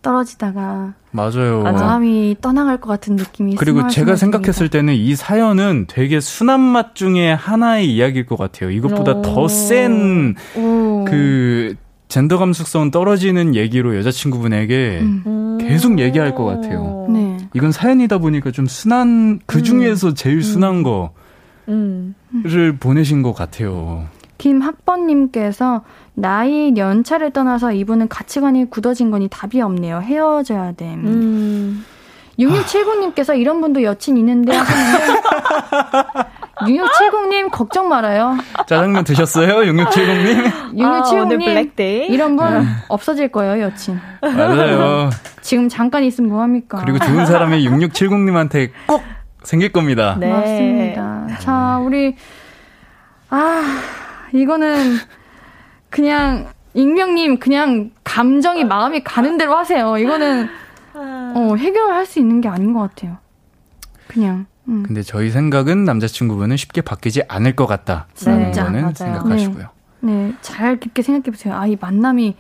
[0.02, 1.64] 떨어지다가 맞아요.
[1.64, 7.32] 마음이 떠나갈 것 같은 느낌이 그리고 제가 생각했을 때는 이 사연은 되게 순한 맛 중에
[7.34, 8.72] 하나의 이야기일 것 같아요.
[8.72, 9.22] 이것보다 오.
[9.22, 10.36] 더 센.
[10.54, 11.76] 그
[12.08, 15.58] 젠더 감수성 떨어지는 얘기로 여자친구분에게 음.
[15.62, 17.08] 계속 얘기할 것 같아요.
[17.10, 17.38] 네.
[17.54, 21.10] 이건 사연이다 보니까 좀 순한 그 중에서 제일 순한 거를
[21.70, 22.16] 음.
[22.80, 24.08] 보내신 것 같아요.
[24.42, 25.84] 김학번님께서
[26.16, 30.02] 나이 연차를 떠나서 이분은 가치관이 굳어진 거니 답이 없네요.
[30.02, 30.86] 헤어져야 돼.
[30.96, 31.86] 음.
[32.40, 35.22] 6670님께서 이런 분도 여친 있는데 하셨는데
[36.62, 38.36] 6670님 걱정 말아요.
[38.66, 40.48] 짜장면 드셨어요, 6670님?
[40.84, 42.08] 아, 오늘 6670님 블랙데이.
[42.08, 44.00] 이런 분 없어질 거예요 여친.
[44.22, 45.12] 맞아요.
[45.42, 46.80] 지금 잠깐 있으면 뭐 합니까?
[46.84, 49.04] 그리고 좋은 사람이 6670님한테 꼭
[49.44, 50.18] 생길 겁니다.
[50.20, 50.32] 네.
[50.32, 51.28] 맞습니다.
[51.40, 52.16] 자, 우리,
[53.30, 53.62] 아,
[54.34, 54.98] 이거는
[55.90, 59.98] 그냥, 익명님, 그냥 감정이 마음이 가는 대로 하세요.
[59.98, 60.48] 이거는,
[60.94, 63.18] 어, 해결할 수 있는 게 아닌 것 같아요.
[64.08, 64.84] 그냥, 음.
[64.84, 68.08] 근데 저희 생각은 남자친구분은 쉽게 바뀌지 않을 것 같다.
[68.26, 68.94] 라는 진짜, 거는 맞아요.
[68.96, 69.68] 생각하시고요.
[70.02, 71.54] 네, 잘 깊게 생각해 보세요.
[71.56, 72.36] 아, 이 만남이,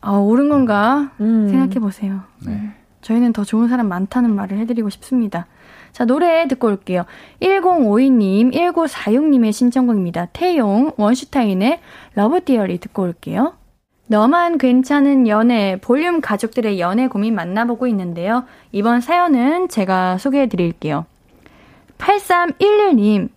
[0.00, 1.12] 아, 옳은 건가?
[1.20, 1.48] 음.
[1.48, 2.20] 생각해 보세요.
[2.44, 2.72] 네.
[3.00, 5.46] 저희는 더 좋은 사람 많다는 말을 해드리고 싶습니다.
[5.94, 7.04] 자, 노래 듣고 올게요.
[7.40, 10.26] 1052님, 1946님의 신청곡입니다.
[10.32, 11.78] 태용, 원슈타인의
[12.16, 13.54] Love Theory 듣고 올게요.
[14.08, 18.44] 너만 괜찮은 연애, 볼륨 가족들의 연애 고민 만나보고 있는데요.
[18.72, 21.06] 이번 사연은 제가 소개해 드릴게요.
[21.98, 23.28] 8311님,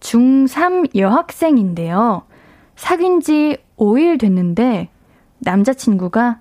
[0.00, 2.24] 중3 여학생인데요.
[2.74, 4.88] 사귄 지 5일 됐는데,
[5.38, 6.40] 남자친구가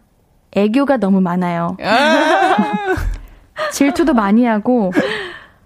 [0.54, 1.78] 애교가 너무 많아요.
[3.72, 4.92] 질투도 많이 하고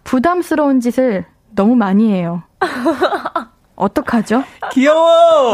[0.10, 2.42] 부담스러운 짓을 너무 많이 해요.
[3.76, 4.44] 어떡하죠?
[4.72, 5.54] 귀여워!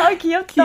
[0.00, 0.64] 아, 귀엽다.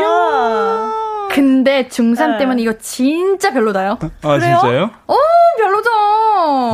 [1.30, 2.38] 근데 중3 네.
[2.40, 4.00] 때면 이거 진짜 별로다요.
[4.24, 4.90] 아, 진짜요?
[5.06, 5.16] 어,
[5.60, 5.90] 별로죠.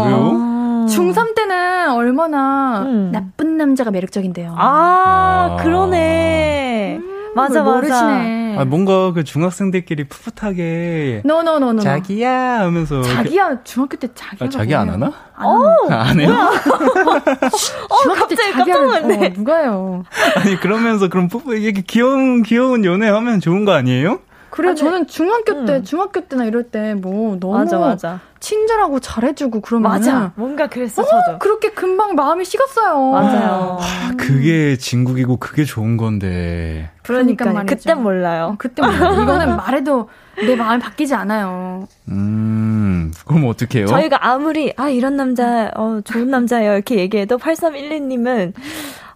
[0.05, 0.85] 왜요?
[0.87, 3.11] 중3 때는 얼마나 음.
[3.11, 4.55] 나쁜 남자가 매력적인데요.
[4.57, 5.63] 아, 아.
[5.63, 7.01] 그러네.
[7.35, 8.03] 맞아, 그걸 맞아.
[8.05, 8.57] 모르시네.
[8.59, 11.79] 아, 뭔가 그 중학생들끼리 풋풋하게 no no no no.
[11.81, 14.47] 자기야 하면서 이렇게- 자기야 중학교 때 자기야.
[14.47, 15.11] 아, 자기 안 하나?
[15.35, 15.47] 안?
[15.89, 16.29] 아, 안 해요?
[18.03, 19.25] 중학교 때 갑자기 깜짝 놀랐네.
[19.27, 20.03] 어, 누가요?
[20.35, 24.19] 아니 그러면서 그럼 뽀뽀 이게 귀여운 귀여운 연애 하면 좋은 거 아니에요?
[24.51, 24.71] 그래요.
[24.71, 25.83] 아니, 저는 중학교 때 음.
[25.83, 28.19] 중학교 때나 이럴 때 뭐 너무 맞아, 맞아.
[28.39, 30.31] 친절하고 잘해주고 그러면 맞아.
[30.35, 31.39] 뭔가 그랬어, 저도.
[31.39, 33.11] 그렇게 금방 마음이 식었어요.
[33.11, 33.77] 맞아요.
[33.79, 36.89] 아, 그게 진국이고 그게 좋은 건데.
[37.03, 37.75] 그러니까 그러니까 말이죠.
[37.89, 38.45] 그땐 몰라요.
[38.53, 38.91] 어, 그때 뭐
[39.23, 41.87] 이거는 말해도 내 마음이 바뀌지 않아요.
[42.09, 43.85] 음, 그럼 어떡해요?
[43.87, 48.53] 저희가 아무리 아 이런 남자 어 좋은 남자예요 이렇게 얘기해도 8312님은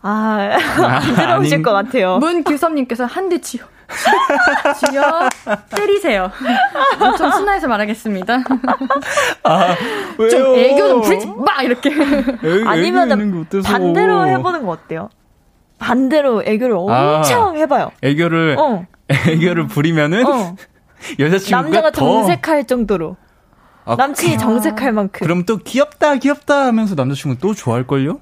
[0.07, 2.17] 아, 안 들어오실 아닌- 것 같아요.
[2.19, 3.63] 문규섭님께서 한대 쥐어.
[4.91, 5.29] 쥐어
[5.75, 6.31] 때리세요.
[7.17, 8.37] 좀 순화해서 말하겠습니다.
[9.43, 9.75] 아,
[10.17, 10.29] 왜요?
[10.29, 11.89] 좀 애교 좀 부리지 마 이렇게.
[11.91, 13.09] 애교 아니면?
[13.63, 15.09] 반대로 해보는 거 어때요?
[15.79, 17.17] 반대로 애교를 아.
[17.17, 17.91] 엄청 해봐요.
[18.01, 20.55] 애교를 어, 애교를 부리면은 어.
[21.19, 23.17] 여자친구가 남자가 더 정색할 정도로.
[23.85, 25.25] 아, 남친이 정색할 만큼.
[25.25, 28.19] 그럼 또 귀엽다 귀엽다 하면서 남자친구 또 좋아할 걸요?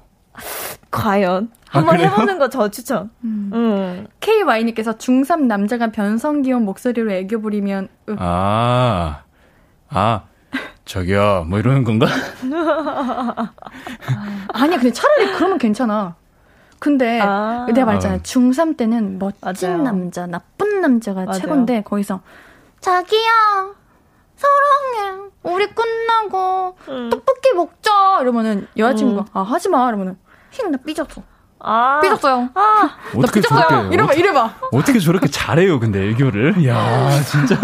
[0.90, 2.10] 과연 아, 한번 그래요?
[2.10, 3.10] 해보는 거 저 추천.
[3.24, 4.06] 음.
[4.20, 9.22] KY님께서 중3 남자가 변성 귀여운 목소리로 애교 부리면 으, 아,
[9.88, 10.22] 아,
[10.84, 12.06] 저기요, 뭐 이러는 건가?
[14.52, 16.14] 아니야 근데 차라리 그러면 괜찮아.
[16.78, 17.66] 근데 아.
[17.72, 18.20] 내가 말했잖아요.
[18.20, 19.82] 중3 때는 멋진 맞아요.
[19.82, 21.40] 남자, 나쁜 남자가 맞아요.
[21.40, 22.20] 최고인데 거기서
[22.80, 23.30] 자기야
[24.36, 27.10] 사랑해 우리 끝나고 음.
[27.10, 30.18] 떡볶이 먹자 이러면은 여자친구가 아 하지 마 이러면은
[30.54, 31.22] 힝 나 삐졌어
[31.66, 32.00] 아.
[32.02, 32.60] 삐졌어요 아.
[33.12, 36.66] 나 어떻게 삐졌어요 저렇게 이래봐 이래봐 어떻게 저렇게 잘해요, 근데 애교를?
[36.66, 37.56] 야, 진짜.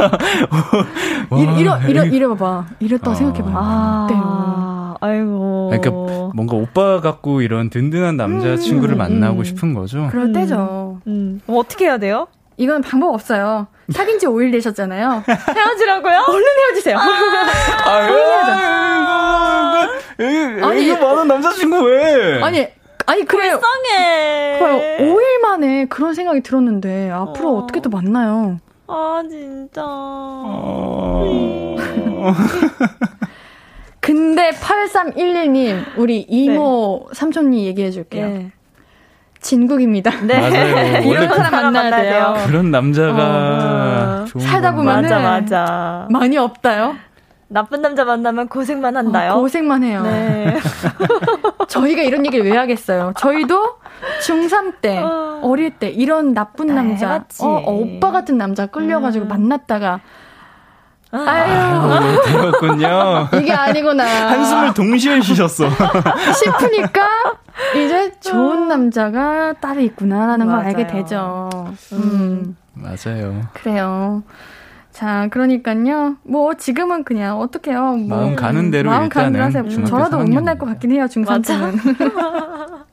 [1.29, 2.15] 와, 이- 이러 이러 애교.
[2.17, 3.15] 이래봐봐 이랬다고 아.
[3.15, 4.95] 생각해봐요 아.
[5.03, 5.71] 아이고.
[5.73, 5.91] 그러니까
[6.35, 9.45] 뭔가 오빠 같고 이런 든든한 남자친구를 음, 만나고 음.
[9.45, 10.09] 싶은 거죠.
[10.11, 10.33] 그럴 음.
[10.35, 11.41] 때죠 음.
[11.47, 12.27] 어떻게 해야 돼요?
[12.59, 15.25] 이건 방법 없어요 사귄 지 5일 되셨잖아요
[15.57, 16.25] 헤어지라고요?
[16.29, 16.99] 얼른 헤어지세요
[20.19, 20.91] 아유, 아니.
[20.91, 22.43] 애교 많은 남자친구 왜?
[22.43, 22.69] 아니
[23.07, 24.59] 아니 그래요 불쌍해.
[24.61, 27.59] 봐요 5일 만에 그런 생각이 들었는데 앞으로 어.
[27.63, 27.67] 어.
[27.67, 29.83] 떻게 또 만나요 아 진짜.
[29.85, 31.27] 어...
[34.01, 38.51] 근데 8311님 우리 이모 삼촌님 얘기해 줄게요 네.
[39.41, 40.39] 진국입니다 네.
[40.41, 41.03] 맞아요.
[41.07, 44.25] 이런 원래 사람 만나야 돼요 그런 남자가 어.
[44.27, 44.73] 좋은 살다.
[44.73, 46.07] 보면은- 맞아 맞아.
[46.11, 46.97] 많이 없다요
[47.53, 49.33] 나쁜 남자 만나면 고생만 한다요.
[49.33, 50.57] 어, 고생만 해요 네.
[51.69, 53.79] 저희가 이런 얘기를 왜 하겠어요 저희도
[54.23, 55.41] 중3 때 어.
[55.43, 57.25] 어릴 때 이런 나쁜 다 남자.
[57.41, 59.29] 어, 어, 오빠 같은 남자 끌려가지고 음.
[59.29, 60.01] 만났다가
[61.13, 61.19] 아.
[61.27, 63.29] 아유 되었군요.
[63.43, 65.69] 이게 아니구나 한숨을 동시에 쉬셨어.
[66.39, 67.09] 싶으니까
[67.75, 70.69] 이제 좋은 남자가 따로 있구나라는 걸 맞아요.
[70.69, 71.49] 알게 되죠.
[71.95, 73.41] 음, 맞아요.
[73.55, 74.23] 그래요.
[75.01, 76.17] 자, 그러니까요.
[76.25, 77.93] 뭐 지금은 그냥 어떡해요.
[77.97, 79.67] 뭐, 마음 가는 대로 마음 가는 대로 하세요.
[79.67, 80.35] 중학교 저라도 못 4학년.
[80.35, 81.07] 만날 것 같긴 해요.
[81.07, 81.57] 중3 맞아.
[81.59, 81.79] 때는.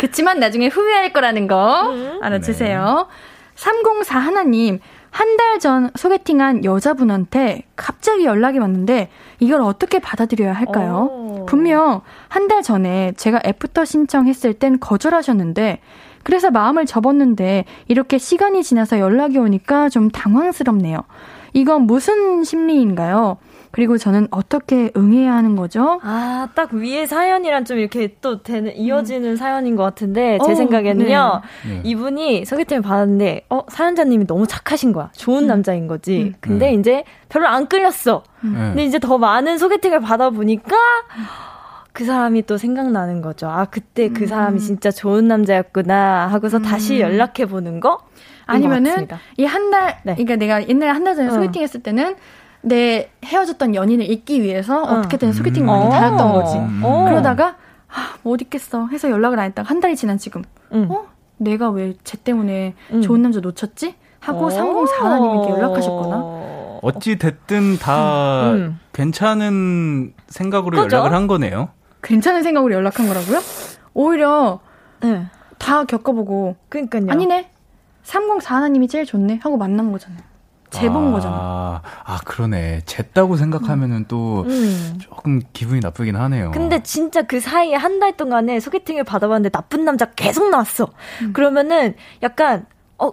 [0.00, 3.06] 그치만 나중에 후회할 거라는 거 알아주세요.
[3.54, 4.80] 3041님
[5.12, 9.08] 한 달 전 소개팅한 여자분한테 갑자기 연락이 왔는데
[9.38, 11.08] 이걸 어떻게 받아들여야 할까요?
[11.12, 11.46] 오.
[11.46, 15.80] 분명 한 달 전에 제가 after 신청했을 땐 거절하셨는데
[16.22, 20.98] 그래서 마음을 접었는데 이렇게 시간이 지나서 연락이 오니까 좀 당황스럽네요.
[21.52, 23.38] 이건 무슨 심리인가요?
[23.72, 26.00] 그리고 저는 어떻게 응해야 하는 거죠?
[26.02, 31.40] 아, 딱 위에 사연이랑 좀 이렇게 또 되는, 이어지는 사연인 것 같은데, 제 어, 생각에는요,
[31.68, 31.80] 네.
[31.84, 35.10] 이분이 소개팅을 받았는데, 어, 사연자님이 너무 착하신 거야.
[35.12, 36.22] 좋은 남자인 거지.
[36.22, 36.34] 음.
[36.40, 36.80] 근데 음.
[36.80, 38.24] 이제 별로 안 끌렸어.
[38.40, 38.50] 네.
[38.50, 40.76] 근데 이제 더 많은 소개팅을 받아보니까,
[41.92, 43.48] 그 사람이 또 생각나는 거죠.
[43.48, 47.98] 아, 그때 그 사람이 진짜 좋은 남자였구나 하고서 다시 연락해 보는 거?
[48.46, 49.06] 아니면은
[49.36, 50.14] 이 한 달, 네.
[50.14, 51.32] 그러니까 내가 옛날에 한 달 전에 어.
[51.32, 52.16] 소개팅 했을 때는
[52.62, 54.98] 내 헤어졌던 연인을 잊기 위해서 어.
[54.98, 55.66] 어떻게든 소개팅 음.
[55.66, 55.90] 많이 어.
[55.90, 56.58] 다녔던 거지.
[56.58, 56.80] 음.
[56.84, 57.04] 어.
[57.08, 57.56] 그러다가
[57.88, 60.42] 아, 못 있겠어 해서 연락을 안 했다가 한 달이 지난 지금
[60.72, 60.86] 응.
[60.90, 61.06] 어?
[61.38, 63.02] 내가 왜 쟤 때문에 음.
[63.02, 63.94] 좋은 남자 놓쳤지?
[64.20, 64.48] 하고 어.
[64.48, 66.16] 3041님께 연락하셨거나
[66.82, 68.78] 어찌 됐든 다 음.
[68.92, 70.96] 괜찮은 생각으로 그죠?
[70.98, 71.70] 연락을 한 거네요.
[72.02, 73.40] 괜찮은 생각으로 연락한 거라고요?
[73.94, 74.60] 오히려
[75.02, 75.26] 네.
[75.58, 77.06] 다 겪어보고 그러니까요.
[77.08, 77.50] 아니네
[78.04, 80.20] 3041님이 제일 좋네 하고 만난 거잖아요.
[80.70, 81.82] 재본 아, 거잖아.
[82.04, 82.82] 아, 그러네.
[82.86, 84.98] 쟀다고 생각하면은 또 음.
[85.00, 86.52] 조금 기분이 나쁘긴 하네요.
[86.52, 90.88] 근데 진짜 그 사이에 한 달 동안에 소개팅을 받아봤는데 나쁜 남자 계속 나왔어.
[91.22, 91.32] 음.
[91.32, 92.66] 그러면은 약간
[92.98, 93.12] 어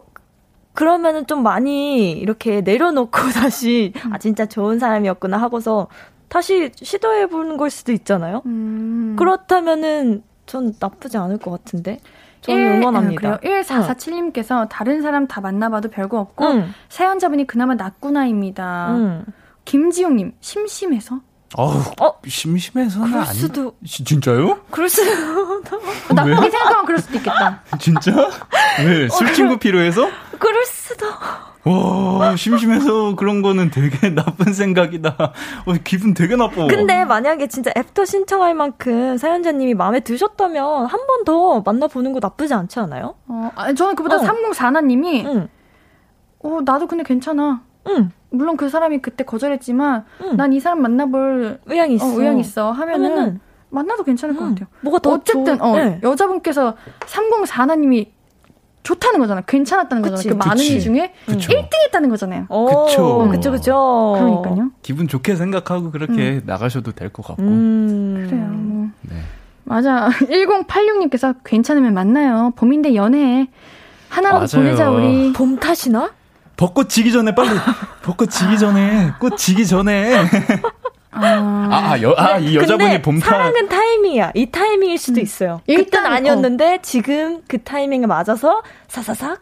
[0.73, 5.88] 그러면은 좀 많이 이렇게 내려놓고 다시 아 진짜 좋은 사람이었구나 하고서
[6.30, 8.41] 다시 시도해 보는 걸 수도 있잖아요.
[8.45, 9.16] 음.
[9.18, 11.99] 그렇다면은 전 나쁘지 않을 것 같은데.
[12.41, 13.34] 저는 응원합니다.
[13.34, 13.62] 아, 그래요.
[13.62, 16.70] 1447님께서 다른 사람 다 만나봐도 별거 없고 응.
[16.90, 18.95] 사연자분이 그나마 낫구나입니다.
[18.95, 19.26] 응.
[19.66, 21.20] 김지용님 심심해서
[21.56, 22.14] 어우, 어?
[22.28, 23.38] 심심해서는 그럴 아니.
[23.40, 24.60] 수도 지- 진짜요?
[24.69, 25.10] 그럴 수도
[26.14, 27.61] 나쁘게 생각하면 그럴 수도 있겠다.
[27.80, 28.11] 진짜?
[28.86, 29.07] 왜?
[29.07, 30.10] 술친구 필요해서?
[30.40, 31.06] 그럴 수도.
[31.64, 35.15] 와, 심심해서 그런 거는 되게 나쁜 생각이다.
[35.19, 36.68] 어, 기분 되게 나빠.
[36.68, 42.53] 근데 만약에 진짜 after 신청할 만큼 사연자님이 마음에 드셨다면 한 번 더 만나보는 거 나쁘지
[42.53, 43.15] 않지 않아요?
[43.28, 44.19] 어, 아니, 저는 그보다 어.
[44.22, 45.48] 3041님이 응.
[46.44, 47.61] 어, 나도 근데 괜찮아.
[47.89, 48.11] 응.
[48.30, 50.38] 물론 그 사람이 그때 거절했지만 응.
[50.38, 52.05] 난이 사람 만나볼 의향이 있어.
[52.05, 53.39] 어, 의향 있어 하면은, 하면은
[53.69, 54.68] 만나도 괜찮을 것 음, 같아요.
[54.81, 55.99] 뭐가 더 어쨌든 좋- 어, 네.
[56.03, 58.07] 여자분께서 3041님이
[58.84, 59.41] 좋다는 거잖아.
[59.41, 60.15] 괜찮았다는 거잖아.
[60.18, 60.30] 그치.
[60.30, 60.77] 그 많은 그치.
[60.77, 61.51] 이 중에 그쵸.
[61.51, 62.45] 1등 했다는 거잖아요.
[62.49, 63.27] 오, 그쵸.
[63.30, 64.15] 그쵸, 그쵸.
[64.18, 64.72] 그러니까요.
[64.81, 67.43] 기분 좋게 생각하고 그렇게 나가셔도 될 것 같고.
[67.43, 68.26] 음.
[68.30, 68.45] 그래요.
[68.47, 68.88] 뭐.
[69.01, 69.15] 네.
[69.65, 70.07] 맞아.
[70.23, 72.53] 1086님께서 괜찮으면 만나요.
[72.55, 73.49] 봄인데 연애해.
[74.07, 74.65] 하나라도 맞아요.
[74.65, 75.34] 보내자 우리.
[75.34, 76.11] 봄 탓이나?
[76.58, 77.50] 벚꽃 지기 전에 빨리
[78.04, 80.16] 벚꽃 지기 전에 꽃 지기 전에
[81.12, 81.20] 아,
[81.72, 84.32] 아, 아, 여, 아, 이 여자분이 봄타 사랑은 타이밍이야.
[84.36, 85.62] 이 타이밍일 수도 있어요.
[85.66, 89.40] 일단, 그땐 아니었는데 지금 그 타이밍에 맞아서 사사삭.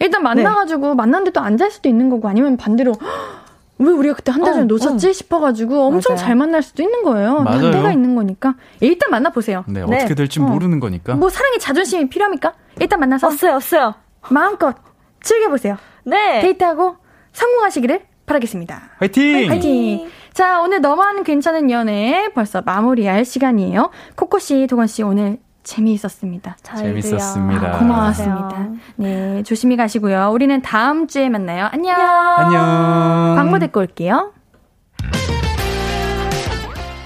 [0.00, 3.00] 일단 만나가지고 만났는데 또 안 잘 수도 있는 거고 아니면 반대로 "헉,
[3.78, 6.26] 왜 우리가 그때 한 달 전에 어, 놓쳤지 싶어가지고 엄청 맞아요.
[6.26, 7.40] 잘 만날 수도 있는 거예요.
[7.42, 7.60] 맞아요.
[7.60, 9.64] 반대가 있는 거니까 일단 만나보세요.
[9.68, 9.96] 네, 네.
[9.96, 10.44] 어떻게 될지 어.
[10.44, 11.14] 모르는 거니까.
[11.14, 12.54] 뭐 사랑의 자존심이 필요합니까?
[12.80, 13.94] 일단 만나서 없어요, 없어요.
[14.30, 14.74] 마음껏
[15.20, 15.76] 즐겨보세요.
[16.08, 16.40] 네.
[16.40, 16.96] 데이트하고
[17.32, 18.82] 성공하시기를 바라겠습니다.
[18.98, 19.50] 화이팅!
[19.50, 20.10] 화이팅!
[20.32, 23.90] 자, 오늘 너만 괜찮은 연애 벌써 마무리할 시간이에요.
[24.16, 26.56] 코코씨, 도건씨 오늘 재미있었습니다.
[26.62, 27.60] 잘 재밌었습니다.
[27.60, 27.78] 돼요.
[27.78, 28.68] 고마웠습니다.
[28.96, 30.30] 네, 조심히 가시고요.
[30.32, 31.68] 우리는 다음 주에 만나요.
[31.72, 31.94] 안녕!
[31.96, 33.34] 안녕.
[33.36, 34.32] 광고 듣고 올게요.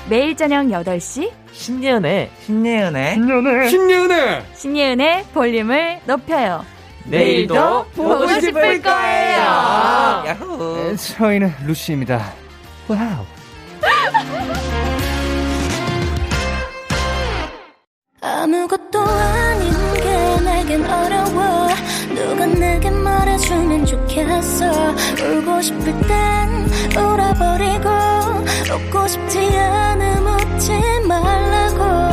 [0.08, 3.14] 매일 저녁 8시 신예은의 신예은의
[3.68, 6.64] 신예은의 신예은의 볼륨을 높여요.
[7.04, 9.40] 내일도 보고 싶을 거예요.
[10.26, 10.96] 야호.
[10.96, 12.32] 저희는 루시입니다.
[12.88, 13.24] 와우.
[18.20, 21.68] 아무것도 아닌 게 내겐 어려워
[22.14, 24.70] 누가 내게 말해주면 좋겠어
[25.20, 27.88] 울고 싶을 땐 울어버리고
[28.74, 30.72] 웃고 싶지 않음 웃지
[31.08, 32.11] 말라고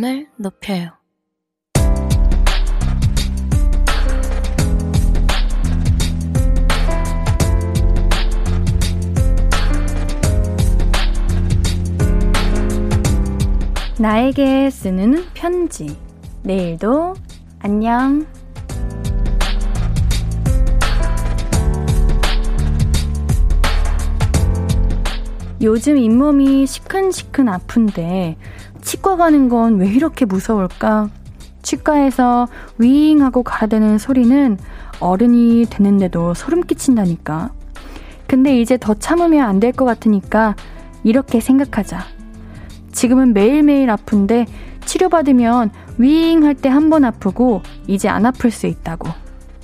[0.00, 0.90] 볼륨을 높여요.
[13.98, 15.98] 나에게 쓰는 편지.
[16.42, 17.14] 내일도
[17.58, 18.26] 안녕.
[25.62, 28.38] 요즘 잇몸이 시큰시큰 아픈데
[28.82, 31.08] 치과 가는 건 왜 이렇게 무서울까?
[31.62, 32.48] 치과에서
[32.78, 34.58] 윙 하고 가라대는 소리는
[34.98, 37.50] 어른이 되는데도 소름 끼친다니까.
[38.26, 40.56] 근데 이제 더 참으면 안 될 것 같으니까
[41.04, 42.00] 이렇게 생각하자.
[42.92, 44.46] 지금은 매일매일 아픈데
[44.84, 49.08] 치료받으면 윙 할 때 한 번 아프고 이제 안 아플 수 있다고.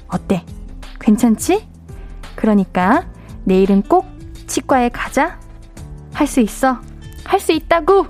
[0.08, 0.44] 어때?
[1.00, 1.66] 괜찮지?
[2.36, 3.06] 그러니까
[3.44, 4.06] 내일은 꼭
[4.46, 5.38] 치과에 가자.
[6.12, 6.78] 할 수 있어.
[7.24, 8.06] 할 수 있다고.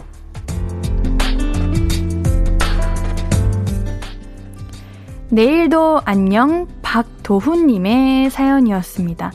[5.28, 9.32] 내일도 안녕 박도훈님의 사연이었습니다.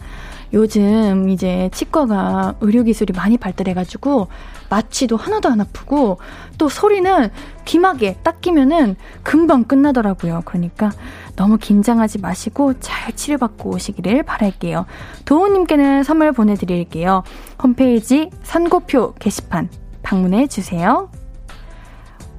[0.53, 4.27] 요즘 이제 치과가 의료기술이 많이 발달해가지고
[4.69, 6.18] 마취도 하나도 안 아프고
[6.57, 7.30] 또 소리는
[7.65, 10.41] 귀마개 딱 끼면은 금방 끝나더라고요.
[10.45, 10.91] 그러니까
[11.35, 14.85] 너무 긴장하지 마시고 잘 치료받고 오시기를 바랄게요.
[15.26, 17.23] 도훈님께는 선물 보내드릴게요.
[17.61, 19.69] 홈페이지 선고표 게시판
[20.03, 21.09] 방문해 주세요.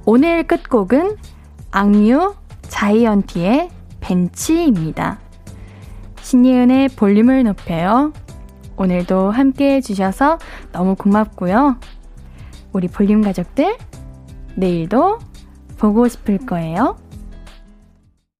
[0.05, 1.17] 오늘 끝곡은
[1.71, 2.35] 악뮤
[2.73, 3.69] 자이언티의
[3.99, 5.19] 벤치입니다.
[6.21, 8.11] 신예은의 볼륨을 높여요.
[8.77, 10.39] 오늘도 함께 해주셔서
[10.71, 11.77] 너무 고맙고요.
[12.73, 13.77] 우리 볼륨 가족들,
[14.55, 15.19] 내일도
[15.77, 16.97] 보고 싶을 거예요.